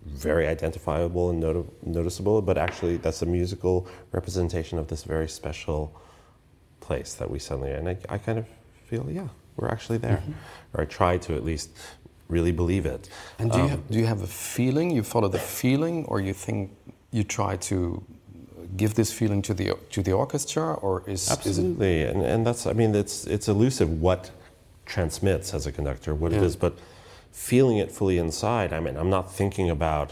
very 0.07 0.47
identifiable 0.47 1.31
and 1.31 1.41
noti- 1.41 1.71
noticeable, 1.83 2.43
but 2.43 2.59
actually 2.59 2.99
that's 2.99 3.23
a 3.23 3.27
musical 3.27 3.87
representation 4.13 4.79
of 4.79 4.87
this 4.89 5.03
very 5.05 5.29
special 5.29 5.99
place 6.81 7.15
that 7.15 7.31
we 7.31 7.39
suddenly, 7.39 7.73
and 7.73 7.89
I, 7.89 7.97
I 8.11 8.19
kind 8.19 8.39
of 8.39 8.47
feel, 8.87 9.11
yeah, 9.11 9.29
we're 9.57 9.69
actually 9.69 9.97
there. 9.99 10.23
Or 10.75 10.83
I 10.83 10.85
try 10.85 11.17
to 11.17 11.35
at 11.35 11.43
least 11.43 11.71
really 12.29 12.53
believe 12.53 12.85
it. 12.85 13.09
And 13.39 13.51
do 13.51 13.57
you, 13.57 13.65
Um, 13.65 13.71
have, 13.71 13.91
do 13.91 13.99
you 13.99 14.07
have 14.07 14.23
a 14.23 14.27
feeling? 14.27 14.91
You 14.91 15.03
follow 15.03 15.29
the 15.29 15.39
feeling, 15.39 16.05
or 16.05 16.21
you 16.21 16.35
think 16.35 16.77
you 17.15 17.23
try 17.23 17.57
to 17.57 18.03
give 18.77 18.95
this 18.95 19.13
feeling 19.13 19.41
to 19.43 19.55
the 19.55 19.67
to 19.91 20.03
the 20.03 20.13
orchestra, 20.13 20.75
or 20.75 21.03
is 21.07 21.23
is 21.23 21.29
it? 21.29 21.33
Absolutely, 21.33 22.03
and, 22.03 22.23
and 22.23 22.47
that's, 22.47 22.67
I 22.67 22.73
mean, 22.73 22.95
it's, 22.95 23.27
it's 23.27 23.47
elusive 23.49 23.89
what 24.01 24.31
transmits 24.85 25.55
as 25.55 25.67
a 25.67 25.73
conductor, 25.73 26.13
what 26.15 26.33
it 26.33 26.41
Yeah. 26.41 26.49
is, 26.49 26.57
but 26.57 26.75
feeling 27.31 27.79
it 27.79 27.93
fully 27.93 28.19
inside, 28.19 28.73
I 28.73 28.81
mean, 28.81 28.97
I'm 28.97 29.11
not 29.11 29.33
thinking 29.33 29.71
about, 29.71 30.11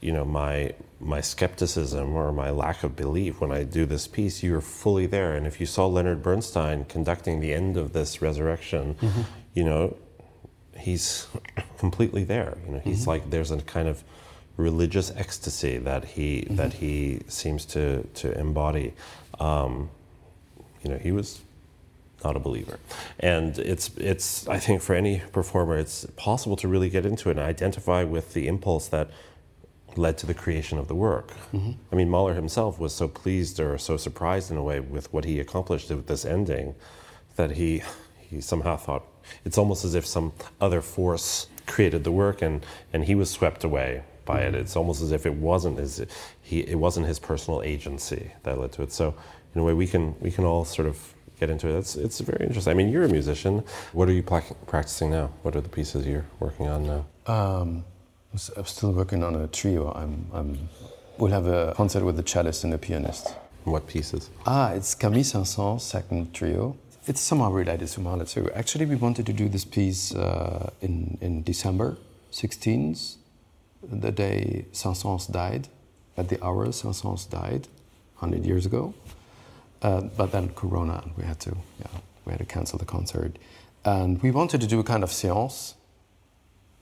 you 0.00 0.12
know, 0.12 0.24
my, 0.24 0.72
my 0.98 1.20
skepticism 1.20 2.14
or 2.14 2.32
my 2.32 2.50
lack 2.50 2.82
of 2.82 2.96
belief 2.96 3.40
when 3.42 3.52
I 3.52 3.64
do 3.64 3.84
this 3.84 4.06
piece. 4.06 4.42
You're 4.42 4.62
fully 4.62 5.06
there, 5.06 5.34
and 5.36 5.46
if 5.46 5.60
you 5.60 5.66
saw 5.66 5.86
Leonard 5.86 6.22
Bernstein 6.22 6.86
conducting 6.86 7.40
the 7.40 7.52
end 7.52 7.76
of 7.76 7.92
this 7.92 8.22
resurrection, 8.22 8.94
mm-hmm. 8.94 9.22
you 9.52 9.64
know, 9.64 9.96
he's 10.78 11.26
completely 11.78 12.24
there. 12.24 12.56
You 12.66 12.72
know, 12.72 12.80
he's 12.80 13.00
mm-hmm. 13.00 13.10
like 13.10 13.30
there's 13.30 13.50
a 13.50 13.60
kind 13.60 13.88
of 13.88 14.02
religious 14.60 15.10
ecstasy 15.16 15.78
that 15.78 16.04
he 16.04 16.46
that 16.50 16.74
he 16.74 17.20
seems 17.28 17.64
to 17.66 18.04
to 18.14 18.38
embody. 18.38 18.94
Um, 19.38 19.90
you 20.82 20.90
know, 20.90 20.98
he 20.98 21.12
was 21.12 21.40
not 22.24 22.36
a 22.36 22.38
believer, 22.38 22.78
and 23.18 23.58
it's 23.58 23.90
it's 23.96 24.46
I 24.48 24.58
think 24.58 24.82
for 24.82 24.94
any 24.94 25.22
performer, 25.32 25.78
it's 25.78 26.06
possible 26.16 26.56
to 26.56 26.68
really 26.68 26.90
get 26.90 27.06
into 27.06 27.30
it 27.30 27.32
and 27.32 27.40
identify 27.40 28.04
with 28.04 28.34
the 28.34 28.46
impulse 28.48 28.88
that 28.88 29.10
led 29.96 30.16
to 30.18 30.26
the 30.26 30.34
creation 30.34 30.78
of 30.78 30.86
the 30.86 30.94
work. 30.94 31.32
I 31.92 31.96
mean, 31.96 32.08
Mahler 32.08 32.34
himself 32.34 32.78
was 32.78 32.94
so 32.94 33.08
pleased 33.08 33.58
or 33.58 33.76
so 33.78 33.96
surprised 33.96 34.50
in 34.50 34.56
a 34.56 34.62
way 34.62 34.78
with 34.78 35.12
what 35.12 35.24
he 35.24 35.40
accomplished 35.40 35.90
with 35.90 36.06
this 36.06 36.24
ending 36.24 36.74
that 37.36 37.52
he 37.52 37.82
he 38.18 38.40
somehow 38.40 38.76
thought 38.76 39.04
it's 39.44 39.58
almost 39.58 39.84
as 39.84 39.94
if 39.94 40.06
some 40.06 40.32
other 40.60 40.80
force 40.80 41.48
created 41.66 42.04
the 42.04 42.12
work 42.12 42.42
and 42.42 42.64
and 42.92 43.04
he 43.04 43.14
was 43.14 43.30
swept 43.30 43.64
away 43.64 44.02
by 44.30 44.38
it. 44.46 44.54
It's 44.54 44.76
almost 44.80 45.00
as 45.06 45.10
if 45.18 45.22
it 45.30 45.34
wasn't 45.50 45.76
his 45.84 45.94
he 46.48 46.56
it 46.74 46.78
wasn't 46.86 47.06
his 47.12 47.18
personal 47.30 47.58
agency 47.74 48.22
that 48.44 48.54
led 48.60 48.72
to 48.76 48.82
it. 48.86 48.92
So 49.00 49.06
in 49.54 49.60
a 49.62 49.64
way, 49.64 49.74
we 49.82 49.86
can 49.94 50.04
we 50.20 50.30
can 50.36 50.44
all 50.50 50.64
sort 50.76 50.88
of 50.92 50.96
get 51.40 51.48
into 51.50 51.66
it. 51.70 51.74
It's 51.82 51.94
it's 52.06 52.18
very 52.30 52.44
interesting. 52.46 52.72
I 52.74 52.76
mean, 52.80 52.88
you're 52.92 53.06
a 53.12 53.14
musician. 53.18 53.54
What 53.98 54.06
are 54.08 54.16
you 54.18 54.24
pla- 54.30 54.56
practicing 54.74 55.08
now? 55.18 55.26
What 55.42 55.52
are 55.56 55.62
the 55.68 55.74
pieces 55.78 56.06
you're 56.06 56.28
working 56.44 56.66
on 56.74 56.80
now? 56.92 57.02
Um, 57.36 57.84
I'm 58.32 58.64
still 58.64 58.92
working 58.92 59.22
on 59.24 59.34
a 59.34 59.46
trio. 59.48 59.82
I'm, 60.02 60.14
I'm, 60.32 60.68
we'll 61.18 61.32
have 61.32 61.46
a 61.46 61.74
concert 61.76 62.04
with 62.04 62.16
the 62.16 62.22
cellist 62.22 62.62
and 62.64 62.72
the 62.72 62.78
pianist. 62.78 63.34
What 63.64 63.86
pieces? 63.86 64.30
Ah, 64.46 64.68
it's 64.72 64.94
Camille 64.94 65.24
Saint-Saëns' 65.24 65.80
second 65.80 66.32
trio. 66.32 66.76
It's 67.06 67.20
somehow 67.20 67.50
related 67.50 67.88
to 67.88 68.00
Mahler 68.00 68.24
too. 68.24 68.48
Actually, 68.54 68.86
we 68.86 68.94
wanted 68.94 69.26
to 69.26 69.32
do 69.32 69.48
this 69.48 69.64
piece 69.64 70.14
uh, 70.14 70.70
in, 70.80 71.18
in 71.20 71.42
December 71.42 71.98
16th, 72.32 73.16
the 73.82 74.10
day 74.12 74.66
Saint-Saëns 74.72 75.30
died, 75.30 75.68
at 76.16 76.28
the 76.28 76.42
hour 76.44 76.70
Saint-Saëns 76.72 77.28
died, 77.30 77.68
100 78.18 78.44
years 78.44 78.66
ago. 78.66 78.94
Uh, 79.82 80.02
but 80.16 80.32
then 80.32 80.50
Corona, 80.50 81.02
we 81.16 81.24
had 81.24 81.40
to, 81.40 81.56
yeah, 81.78 82.00
we 82.24 82.32
had 82.32 82.38
to 82.40 82.44
cancel 82.44 82.78
the 82.78 82.84
concert. 82.84 83.38
And 83.84 84.22
we 84.22 84.30
wanted 84.30 84.60
to 84.60 84.66
do 84.66 84.78
a 84.80 84.84
kind 84.84 85.02
of 85.02 85.10
séance, 85.10 85.74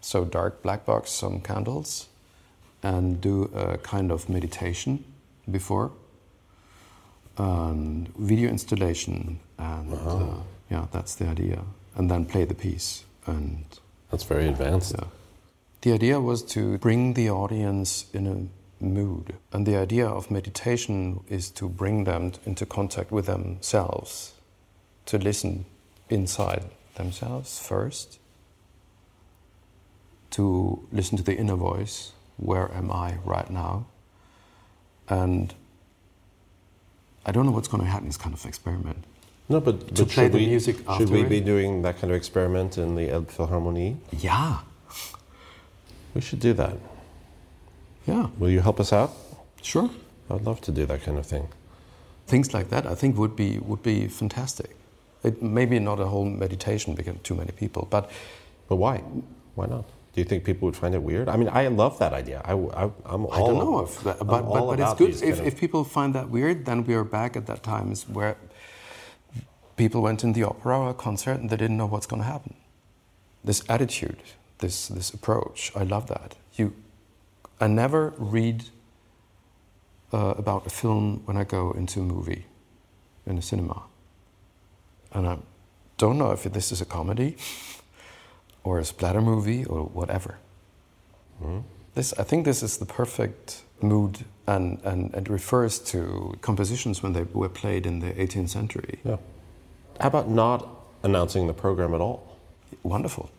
so 0.01 0.25
dark 0.25 0.63
black 0.63 0.85
box, 0.85 1.11
some 1.11 1.41
candles, 1.41 2.09
and 2.83 3.21
do 3.21 3.45
a 3.55 3.79
kind 3.79 4.11
of 4.11 4.29
meditation 4.29 5.05
before 5.51 5.93
and 7.37 8.09
video 8.17 8.49
installation 8.51 9.39
and 9.59 9.93
uh, 9.95 10.27
yeah 10.71 10.87
that's 10.93 11.15
the 11.15 11.27
idea 11.27 11.63
and 11.97 12.11
then 12.11 12.25
play 12.25 12.45
the 12.45 12.55
piece 12.55 13.05
and 13.27 13.65
That's 14.11 14.25
very 14.25 14.49
advanced. 14.49 14.95
yeah. 14.99 15.05
The 15.83 15.93
idea 15.93 16.21
was 16.21 16.43
to 16.43 16.79
bring 16.79 17.15
the 17.15 17.31
audience 17.31 18.07
in 18.13 18.27
a 18.27 18.85
mood. 18.85 19.35
And 19.53 19.67
the 19.67 19.77
idea 19.77 20.07
of 20.07 20.31
meditation 20.31 21.21
is 21.29 21.51
to 21.53 21.69
bring 21.69 22.05
them 22.05 22.33
into 22.45 22.67
contact 22.67 23.11
with 23.11 23.27
themselves, 23.27 24.35
to 25.07 25.19
listen 25.19 25.65
inside 26.11 26.65
themselves 26.95 27.59
first, 27.61 28.19
to 30.31 30.87
listen 30.93 31.17
to 31.17 31.25
the 31.25 31.37
inner 31.37 31.57
voice 31.57 32.13
where 32.39 32.73
am 32.73 32.91
I 32.91 33.19
right 33.25 33.51
now? 33.51 33.87
And 35.09 35.55
I 37.27 37.33
don't 37.33 37.47
know 37.47 37.53
what's 37.53 37.69
going 37.69 37.83
to 37.83 37.89
happen 37.89 38.05
in 38.05 38.09
this 38.09 38.17
kind 38.17 38.35
of 38.35 38.45
experiment. 38.47 39.05
No, 39.49 39.61
but, 39.61 39.95
To 39.95 40.05
but 40.05 40.09
play 40.09 40.25
should 40.25 40.33
the 40.33 40.39
we, 40.39 40.47
music 40.47 40.77
should 40.97 41.11
we 41.11 41.25
be 41.25 41.41
doing 41.41 41.83
that 41.83 41.99
kind 41.99 42.11
of 42.13 42.17
experiment 42.17 42.79
in 42.79 42.95
the 42.95 43.09
Elbphilharmonie? 43.09 43.97
Yeah, 44.13 44.59
We 46.19 46.23
should 46.23 46.41
do 46.41 46.53
that. 46.55 46.77
yeah, 48.05 48.27
Will 48.41 48.51
you 48.51 48.61
help 48.61 48.81
us 48.81 48.93
out? 48.93 49.13
sure. 49.63 49.89
I'd 50.29 50.43
love 50.43 50.61
to 50.63 50.73
do 50.73 50.85
that 50.85 51.05
kind 51.05 51.17
of 51.17 51.25
thing. 51.27 51.47
Things 52.27 52.53
like 52.53 52.71
that, 52.71 52.87
I 52.87 52.97
think, 52.97 53.17
would 53.17 53.37
be 53.37 53.51
would 53.69 53.83
be 53.85 54.09
fantastic. 54.09 54.71
It 55.23 55.41
maybe 55.41 55.79
not 55.79 56.01
a 56.01 56.07
whole 56.07 56.25
meditation 56.25 56.97
because 56.97 57.15
too 57.23 57.37
many 57.37 57.53
people, 57.53 57.87
but 57.89 58.11
But 58.69 58.77
why? 58.85 58.97
Why 59.55 59.67
not? 59.67 59.85
Do 60.13 60.21
you 60.21 60.25
think 60.25 60.43
people 60.43 60.67
would 60.67 60.81
find 60.83 60.93
it 60.99 61.03
weird? 61.11 61.29
I 61.29 61.37
mean, 61.37 61.51
I 61.61 61.69
love 61.69 61.95
that 62.01 62.13
idea. 62.13 62.39
I, 62.45 62.53
I, 62.83 62.85
am 63.15 63.23
all. 63.27 63.33
I 63.33 63.39
don't 63.39 63.59
know 63.65 63.79
if 63.87 64.03
that, 64.03 64.19
but, 64.19 64.43
but, 64.53 64.67
but 64.71 64.81
it's 64.81 64.95
good 65.03 65.15
if, 65.31 65.39
of- 65.39 65.47
if 65.47 65.55
people 65.61 65.85
find 65.85 66.11
that 66.17 66.29
weird. 66.37 66.65
Then 66.67 66.79
we 66.89 66.95
are 66.95 67.05
back 67.05 67.37
at 67.37 67.47
that 67.47 67.63
times 67.63 68.09
where 68.17 68.37
people 69.77 70.01
went 70.03 70.25
in 70.25 70.33
the 70.33 70.43
opera 70.43 70.75
or 70.81 70.91
a 70.91 70.95
concert 70.95 71.37
and 71.41 71.49
they 71.51 71.59
didn't 71.63 71.77
know 71.77 71.87
what's 71.87 72.09
going 72.11 72.23
to 72.23 72.29
happen. 72.35 72.55
This 73.45 73.63
attitude, 73.69 74.21
this 74.59 74.89
this 74.89 75.11
approach, 75.15 75.73
I 75.75 75.85
love 75.85 76.07
that. 76.09 76.37
You, 76.55 76.73
I 77.61 77.67
never 77.67 78.15
read 78.19 78.65
uh, 80.13 80.35
about 80.37 80.67
a 80.67 80.71
film 80.71 81.23
when 81.27 81.37
I 81.37 81.45
go 81.45 81.73
into 81.73 82.01
a 82.01 82.05
movie, 82.05 82.47
in 83.27 83.39
a 83.39 83.43
cinema, 83.43 83.83
and 85.13 85.27
I 85.27 85.39
don't 85.97 86.19
know 86.19 86.33
if 86.33 86.45
this 86.45 86.73
is 86.73 86.81
a 86.81 86.85
comedy 86.85 87.37
or 88.65 88.79
a 88.79 88.85
splatter 88.85 89.21
movie 89.21 89.65
or 89.65 89.85
whatever. 89.85 90.39
This, 91.95 92.13
I 92.19 92.23
think 92.23 92.45
this 92.45 92.63
is 92.63 92.79
the 92.79 92.87
perfect 92.87 93.63
mood, 93.81 94.25
and, 94.47 94.81
and 94.85 95.15
it 95.15 95.29
refers 95.29 95.79
to 95.81 96.37
compositions 96.41 97.03
when 97.03 97.13
they 97.13 97.23
were 97.23 97.49
played 97.49 97.87
in 97.87 98.01
the 98.01 98.13
18th 98.13 98.51
century. 98.51 99.01
Yeah. 99.05 99.17
How 100.01 100.09
about 100.09 100.29
not 100.29 100.69
announcing 101.03 101.47
the 101.47 101.55
program 101.55 101.95
at 101.95 102.01
all? 102.01 102.37
Wonderful. 102.83 103.31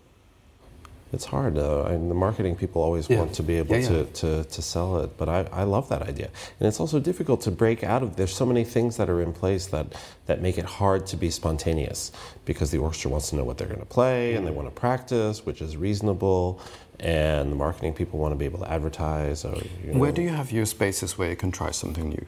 It's 1.11 1.25
hard. 1.25 1.57
Uh, 1.57 1.83
I 1.85 1.91
mean, 1.93 2.07
the 2.07 2.13
marketing 2.15 2.55
people 2.55 2.81
always 2.83 3.09
Yeah. 3.09 3.19
want 3.19 3.33
to 3.33 3.43
be 3.43 3.55
able 3.55 3.75
Yeah, 3.75 3.87
to, 3.87 3.97
yeah. 3.97 4.03
to, 4.13 4.43
to 4.43 4.61
sell 4.61 4.99
it, 4.99 5.17
but 5.17 5.27
I, 5.27 5.47
I 5.51 5.63
love 5.63 5.89
that 5.89 6.03
idea. 6.03 6.29
And 6.59 6.67
it's 6.67 6.79
also 6.79 6.99
difficult 6.99 7.41
to 7.41 7.51
break 7.51 7.83
out 7.83 8.03
of. 8.03 8.15
There's 8.15 8.33
so 8.35 8.45
many 8.45 8.63
things 8.63 8.97
that 8.97 9.09
are 9.09 9.19
in 9.21 9.33
place 9.33 9.65
that, 9.67 9.87
that 10.27 10.41
make 10.41 10.57
it 10.59 10.65
hard 10.65 11.07
to 11.07 11.17
be 11.17 11.31
spontaneous 11.31 12.11
because 12.45 12.69
the 12.69 12.77
orchestra 12.77 13.09
wants 13.09 13.29
to 13.31 13.37
know 13.37 13.43
what 13.43 13.57
they're 13.57 13.67
going 13.67 13.79
to 13.79 13.85
play 13.87 14.35
and 14.35 14.45
they 14.45 14.51
want 14.51 14.67
to 14.67 14.79
practice, 14.79 15.45
which 15.45 15.61
is 15.61 15.75
reasonable. 15.77 16.61
And 16.99 17.51
the 17.51 17.55
marketing 17.55 17.93
people 17.93 18.19
want 18.19 18.33
to 18.33 18.35
be 18.37 18.45
able 18.45 18.59
to 18.59 18.71
advertise. 18.71 19.45
Or, 19.45 19.55
you 19.83 19.93
know, 19.93 19.99
Where 19.99 20.11
do 20.11 20.21
you 20.21 20.29
have 20.29 20.51
your 20.51 20.65
spaces 20.65 21.17
where 21.17 21.29
you 21.29 21.35
can 21.35 21.51
try 21.51 21.71
something 21.71 22.09
new? 22.09 22.25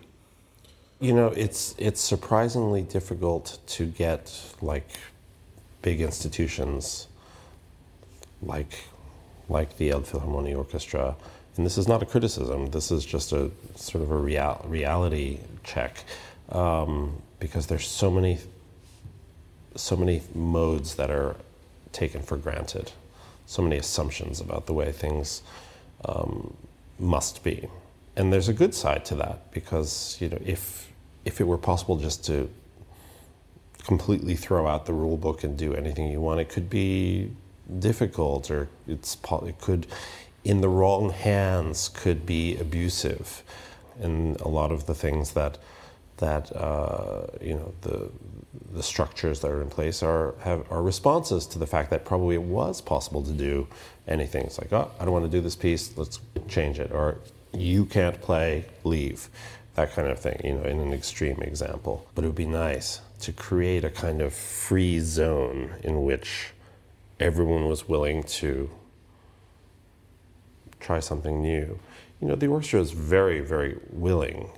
You 1.00 1.14
know, 1.14 1.28
it's 1.28 1.76
it's 1.78 2.00
surprisingly 2.00 2.84
difficult 2.84 3.58
to 3.68 3.86
get 3.88 4.32
like 4.62 4.88
big 5.82 6.00
institutions 6.00 7.08
like 8.42 8.86
like 9.50 9.78
the 9.78 9.90
Elbphilharmonie 9.90 10.58
Orchestra. 10.58 11.16
And 11.58 11.66
this 11.66 11.78
is 11.78 11.88
not 11.88 12.02
a 12.02 12.06
criticism. 12.06 12.68
This 12.68 12.92
is 12.92 13.06
just 13.06 13.34
a 13.34 13.52
sort 13.76 14.04
of 14.04 14.12
a 14.12 14.16
real, 14.16 14.64
reality 14.66 15.40
check 15.64 16.06
um, 16.50 17.22
because 17.40 17.68
there's 17.68 17.88
so 17.88 18.10
many 18.10 18.40
so 19.76 19.96
many 19.96 20.22
modes 20.36 20.96
that 20.96 21.10
are 21.10 21.38
taken 21.94 22.22
for 22.22 22.36
granted, 22.36 22.92
so 23.46 23.62
many 23.62 23.78
assumptions 23.78 24.42
about 24.42 24.66
the 24.66 24.74
way 24.74 24.92
things 24.92 25.42
um, 26.04 26.54
must 27.00 27.42
be. 27.42 27.70
And 28.18 28.34
there's 28.34 28.50
a 28.50 28.54
good 28.54 28.76
side 28.76 29.06
to 29.06 29.16
that 29.16 29.52
because 29.52 30.18
you 30.20 30.30
know 30.30 30.40
if 30.46 30.92
if 31.26 31.40
it 31.40 31.46
were 31.46 31.58
possible 31.58 31.98
just 31.98 32.26
to 32.26 32.50
completely 33.84 34.36
throw 34.36 34.68
out 34.68 34.86
the 34.86 34.94
rule 34.94 35.18
book 35.18 35.44
and 35.44 35.58
do 35.58 35.74
anything 35.74 36.08
you 36.08 36.22
want, 36.22 36.40
it 36.40 36.50
could 36.50 36.70
be 36.70 37.32
difficult 37.80 38.52
or 38.52 38.70
it's 38.88 39.18
it 39.46 39.60
could 39.60 39.88
in 40.44 40.62
the 40.62 40.70
wrong 40.70 41.12
hands 41.12 41.90
could 41.90 42.26
be 42.26 42.58
abusive 42.58 43.44
and 44.00 44.40
a 44.42 44.48
lot 44.48 44.72
of 44.72 44.88
the 44.88 44.96
things 44.96 45.32
that 45.32 45.58
that 46.22 46.56
uh, 46.56 47.28
you 47.42 47.54
know 47.54 47.74
the 47.82 48.10
the 48.74 48.84
structures 48.84 49.42
that 49.42 49.52
are 49.52 49.62
in 49.62 49.70
place 49.70 50.02
are 50.02 50.36
have 50.40 50.72
are 50.72 50.82
responses 50.82 51.46
to 51.48 51.60
the 51.60 51.68
fact 51.68 51.90
that 51.90 52.06
probably 52.06 52.36
it 52.36 52.44
was 52.44 52.80
possible 52.80 53.22
to 53.24 53.34
do 53.34 53.68
anything. 54.08 54.46
It's 54.46 54.58
like, 54.58 54.72
oh, 54.72 54.90
I 55.00 55.04
don't 55.04 55.14
want 55.14 55.26
to 55.26 55.32
do 55.32 55.42
this 55.42 55.56
piece. 55.56 55.98
Let's 55.98 56.20
change 56.48 56.80
it, 56.80 56.92
or 56.92 57.18
you 57.54 57.86
can't 57.86 58.22
play. 58.22 58.66
Leave. 58.84 59.30
That 59.76 59.94
kind 59.94 60.08
of 60.08 60.20
thing. 60.20 60.40
You 60.44 60.54
know, 60.56 60.64
in 60.64 60.80
an 60.80 60.94
extreme 60.94 61.42
example. 61.42 62.08
But 62.14 62.24
it 62.24 62.28
would 62.28 62.36
be 62.36 62.46
nice 62.46 63.02
to 63.22 63.32
create 63.32 63.84
a 63.84 63.90
kind 63.90 64.22
of 64.22 64.34
free 64.34 65.00
zone 65.00 65.74
in 65.84 66.04
which 66.04 66.54
everyone 67.22 67.68
was 67.68 67.88
willing 67.88 68.24
to 68.24 68.70
try 70.80 71.00
something 71.00 71.42
new. 71.42 71.80
You 72.20 72.28
know, 72.28 72.36
the 72.36 72.48
orchestra 72.48 72.82
is 72.82 72.92
very, 72.92 73.40
very 73.40 73.78
willing 73.92 74.50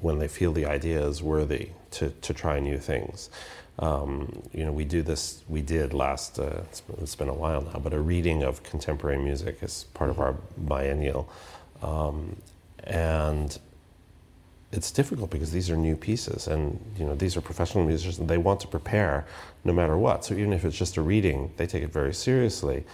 when 0.00 0.18
they 0.18 0.28
feel 0.28 0.52
the 0.52 0.66
idea 0.66 1.06
is 1.06 1.22
worthy 1.22 1.70
to, 1.92 2.10
to 2.10 2.34
try 2.34 2.58
new 2.58 2.78
things. 2.78 3.30
Um, 3.78 4.42
you 4.52 4.64
know, 4.64 4.72
we 4.72 4.84
do 4.84 5.02
this, 5.02 5.42
we 5.48 5.62
did 5.62 5.94
last, 5.94 6.38
uh, 6.38 6.62
it's, 6.64 6.82
it's 7.00 7.14
been 7.14 7.28
a 7.28 7.34
while 7.34 7.62
now, 7.62 7.78
but 7.78 7.94
a 7.94 8.00
reading 8.00 8.42
of 8.42 8.62
contemporary 8.62 9.18
music 9.18 9.62
is 9.62 9.86
part 9.94 10.10
of 10.10 10.18
our 10.18 10.34
biennial. 10.58 11.30
Um, 11.82 12.36
and 12.84 13.58
it's 14.72 14.90
difficult 14.92 15.30
because 15.30 15.50
these 15.50 15.68
are 15.70 15.76
new 15.76 15.96
pieces 15.96 16.46
and 16.46 16.78
you 16.96 17.04
know 17.04 17.14
these 17.14 17.36
are 17.36 17.40
professional 17.40 17.84
musicians 17.84 18.18
and 18.18 18.28
they 18.28 18.38
want 18.38 18.60
to 18.60 18.68
prepare 18.68 19.26
no 19.64 19.72
matter 19.72 19.96
what. 19.96 20.24
So 20.24 20.34
even 20.34 20.52
if 20.52 20.64
it's 20.64 20.76
just 20.76 20.96
a 20.96 21.02
reading 21.02 21.52
they 21.56 21.66
take 21.66 21.82
it 21.82 21.92
very 21.92 22.14
seriously. 22.14 22.84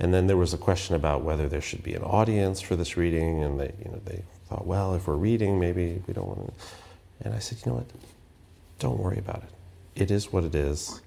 And 0.00 0.14
then 0.14 0.28
there 0.28 0.36
was 0.36 0.54
a 0.54 0.58
question 0.58 0.94
about 0.94 1.22
whether 1.22 1.48
there 1.48 1.60
should 1.60 1.82
be 1.82 1.94
an 1.94 2.02
audience 2.02 2.60
for 2.60 2.76
this 2.76 2.96
reading 2.96 3.42
and 3.42 3.60
they 3.60 3.72
you 3.84 3.90
know 3.90 4.00
they 4.04 4.22
thought 4.48 4.66
well 4.66 4.94
if 4.94 5.06
we're 5.06 5.16
reading 5.16 5.58
maybe 5.58 6.02
we 6.06 6.14
don't 6.14 6.28
want 6.28 6.46
to 6.46 6.52
and 7.24 7.34
i 7.34 7.38
said 7.38 7.58
you 7.64 7.70
know 7.70 7.78
what? 7.78 7.86
Don't 8.78 8.98
worry 8.98 9.18
about 9.18 9.42
it. 9.42 10.02
It 10.02 10.10
is 10.10 10.32
what 10.32 10.44
it 10.44 10.54
is. 10.54 11.02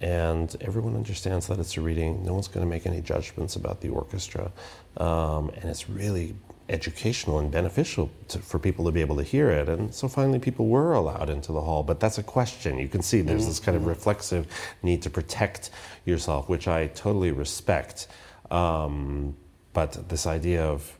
And 0.00 0.56
everyone 0.62 0.96
understands 0.96 1.46
that 1.48 1.58
it's 1.58 1.76
a 1.76 1.82
reading. 1.82 2.24
No 2.24 2.32
one's 2.32 2.48
going 2.48 2.64
to 2.64 2.70
make 2.70 2.86
any 2.86 3.02
judgments 3.02 3.56
about 3.56 3.82
the 3.82 3.90
orchestra. 3.90 4.50
Um, 4.96 5.50
and 5.56 5.64
it's 5.68 5.90
really 5.90 6.34
educational 6.70 7.38
and 7.38 7.50
beneficial 7.50 8.10
to, 8.28 8.38
for 8.38 8.58
people 8.58 8.84
to 8.86 8.92
be 8.92 9.00
able 9.00 9.16
to 9.16 9.22
hear 9.22 9.50
it. 9.50 9.68
And 9.68 9.92
so 9.94 10.08
finally, 10.08 10.38
people 10.38 10.66
were 10.68 10.92
allowed 10.94 11.28
into 11.28 11.52
the 11.52 11.60
hall. 11.60 11.82
But 11.82 12.00
that's 12.00 12.16
a 12.18 12.22
question. 12.22 12.78
You 12.78 12.88
can 12.88 13.02
see 13.02 13.20
there's 13.20 13.46
this 13.46 13.60
kind 13.60 13.76
of 13.76 13.86
reflexive 13.86 14.46
need 14.82 15.02
to 15.02 15.10
protect 15.10 15.70
yourself, 16.04 16.48
which 16.48 16.68
I 16.68 16.86
totally 16.88 17.32
respect. 17.32 18.06
Um, 18.50 19.36
but 19.72 20.08
this 20.08 20.26
idea 20.26 20.64
of 20.64 20.96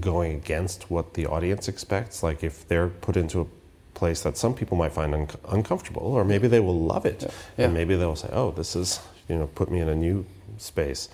going 0.00 0.32
against 0.34 0.90
what 0.90 1.14
the 1.14 1.26
audience 1.26 1.68
expects, 1.68 2.22
like 2.22 2.44
if 2.44 2.66
they're 2.68 2.88
put 2.88 3.16
into 3.16 3.40
a 3.40 3.46
place 3.94 4.20
that 4.22 4.36
some 4.36 4.52
people 4.54 4.76
might 4.76 4.92
find 4.92 5.14
un- 5.14 5.28
uncomfortable, 5.48 6.02
or 6.02 6.24
maybe 6.24 6.48
they 6.48 6.60
will 6.60 6.78
love 6.78 7.06
it, 7.06 7.22
Yeah. 7.56 7.64
and 7.66 7.74
maybe 7.74 7.96
they'll 7.96 8.16
say, 8.16 8.28
"Oh, 8.32 8.50
this 8.50 8.76
is 8.76 9.00
you 9.28 9.36
know, 9.36 9.46
put 9.46 9.70
me 9.70 9.80
in 9.80 9.88
a 9.88 9.94
new 9.94 10.26
space." 10.58 11.08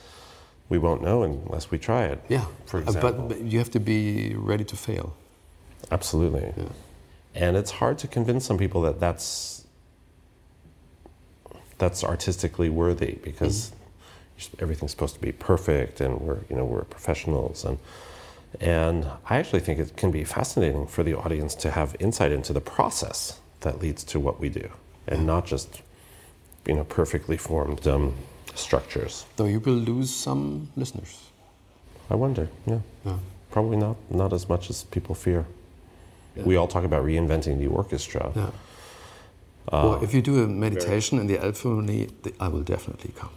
We 0.69 0.79
won't 0.79 1.03
know 1.03 1.23
unless 1.23 1.71
we 1.71 1.79
try 1.79 2.05
it. 2.05 2.21
Yeah, 2.29 2.47
for 2.67 2.81
example. 2.81 3.13
but, 3.13 3.29
but 3.29 3.41
you 3.41 3.59
have 3.59 3.71
to 3.73 3.81
be 3.81 4.35
ready 4.35 4.65
to 4.65 4.77
fail. 4.77 5.15
Absolutely. 5.91 6.53
Yeah. 6.57 6.65
And 7.35 7.57
it's 7.57 7.71
hard 7.71 7.99
to 7.99 8.09
convince 8.09 8.45
some 8.45 8.59
people 8.59 8.83
that 8.83 9.01
that's 9.01 9.67
that's 11.79 12.05
artistically 12.05 12.71
worthy 12.71 13.19
because 13.23 13.73
everything's 14.61 14.93
supposed 14.93 15.15
to 15.15 15.21
be 15.21 15.33
perfect 15.33 16.01
and 16.01 16.21
we're 16.21 16.39
you 16.49 16.57
know 16.57 16.65
we're 16.65 16.85
professionals 16.85 17.65
and 17.65 17.79
and 18.61 19.07
I 19.29 19.39
actually 19.39 19.61
think 19.61 19.79
it 19.79 19.97
can 19.97 20.11
be 20.11 20.25
fascinating 20.25 20.87
for 20.87 21.03
the 21.03 21.15
audience 21.15 21.55
to 21.57 21.71
have 21.71 21.97
insight 21.99 22.33
into 22.33 22.53
the 22.53 22.61
process 22.61 23.41
that 23.61 23.81
leads 23.81 24.05
to 24.05 24.21
what 24.21 24.39
we 24.39 24.49
do 24.49 24.71
and 25.09 25.27
not 25.27 25.47
just 25.47 25.83
you 26.67 26.75
know 26.75 26.85
perfectly 26.85 27.37
formed 27.37 27.87
um, 27.87 28.15
structures. 28.55 29.25
Though 29.37 29.47
you 29.47 29.61
will 29.61 29.75
lose 29.75 30.15
some 30.15 30.69
listeners. 30.77 31.19
I 32.11 32.15
wonder, 32.15 32.49
yeah. 32.67 32.81
yeah. 33.05 33.17
Probably 33.51 33.77
not, 33.77 33.97
not 34.11 34.33
as 34.33 34.49
much 34.49 34.71
as 34.71 34.85
people 34.85 35.15
fear. 35.15 35.47
Yeah. 36.37 36.45
We 36.45 36.57
all 36.57 36.69
talk 36.69 36.85
about 36.85 37.05
reinventing 37.05 37.59
the 37.59 37.67
orchestra. 37.67 38.33
Yeah. 38.35 38.43
Uh, 38.43 38.51
well, 39.71 40.03
if 40.03 40.13
you 40.15 40.23
do 40.23 40.43
a 40.43 40.47
meditation 40.47 41.19
very... 41.19 41.37
in 41.37 41.43
the 41.43 41.47
Elbphilharmonie, 41.47 42.35
I 42.41 42.49
will 42.49 42.63
definitely 42.63 43.13
come. 43.17 43.31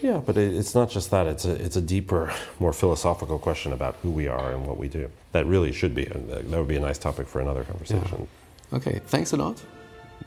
Yeah, 0.00 0.18
but 0.24 0.36
it, 0.36 0.54
it's 0.54 0.74
not 0.74 0.90
just 0.90 1.10
that. 1.10 1.26
It's 1.26 1.44
a, 1.44 1.52
it's 1.52 1.76
a 1.76 1.80
deeper, 1.80 2.32
more 2.60 2.72
philosophical 2.72 3.38
question 3.38 3.72
about 3.72 3.96
who 4.02 4.10
we 4.10 4.28
are 4.28 4.52
and 4.52 4.66
what 4.66 4.78
we 4.78 4.88
do. 4.88 5.10
That 5.32 5.46
really 5.46 5.72
should 5.72 5.94
be. 5.94 6.06
Uh, 6.08 6.18
that 6.28 6.58
would 6.58 6.68
be 6.68 6.76
a 6.76 6.80
nice 6.80 6.98
topic 6.98 7.26
for 7.26 7.40
another 7.40 7.64
conversation. 7.64 8.28
Yeah. 8.70 8.76
Okay, 8.76 9.00
thanks 9.06 9.32
a 9.32 9.36
lot. 9.36 9.60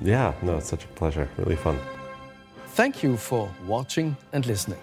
Yeah, 0.01 0.33
no, 0.41 0.57
it's 0.57 0.67
such 0.67 0.83
a 0.83 0.87
pleasure. 0.87 1.29
Really 1.37 1.55
fun. 1.55 1.79
Thank 2.73 3.03
you 3.03 3.17
for 3.17 3.51
watching 3.67 4.15
and 4.31 4.45
listening. 4.45 4.79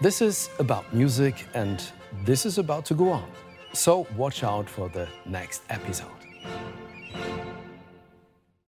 This 0.00 0.20
is 0.20 0.50
about 0.58 0.92
music 0.92 1.46
and 1.54 1.80
this 2.24 2.44
is 2.44 2.58
about 2.58 2.84
to 2.86 2.94
go 2.94 3.10
on. 3.10 3.30
So 3.72 4.08
watch 4.16 4.42
out 4.42 4.68
for 4.68 4.88
the 4.88 5.06
next 5.24 5.62
episode. 5.70 6.23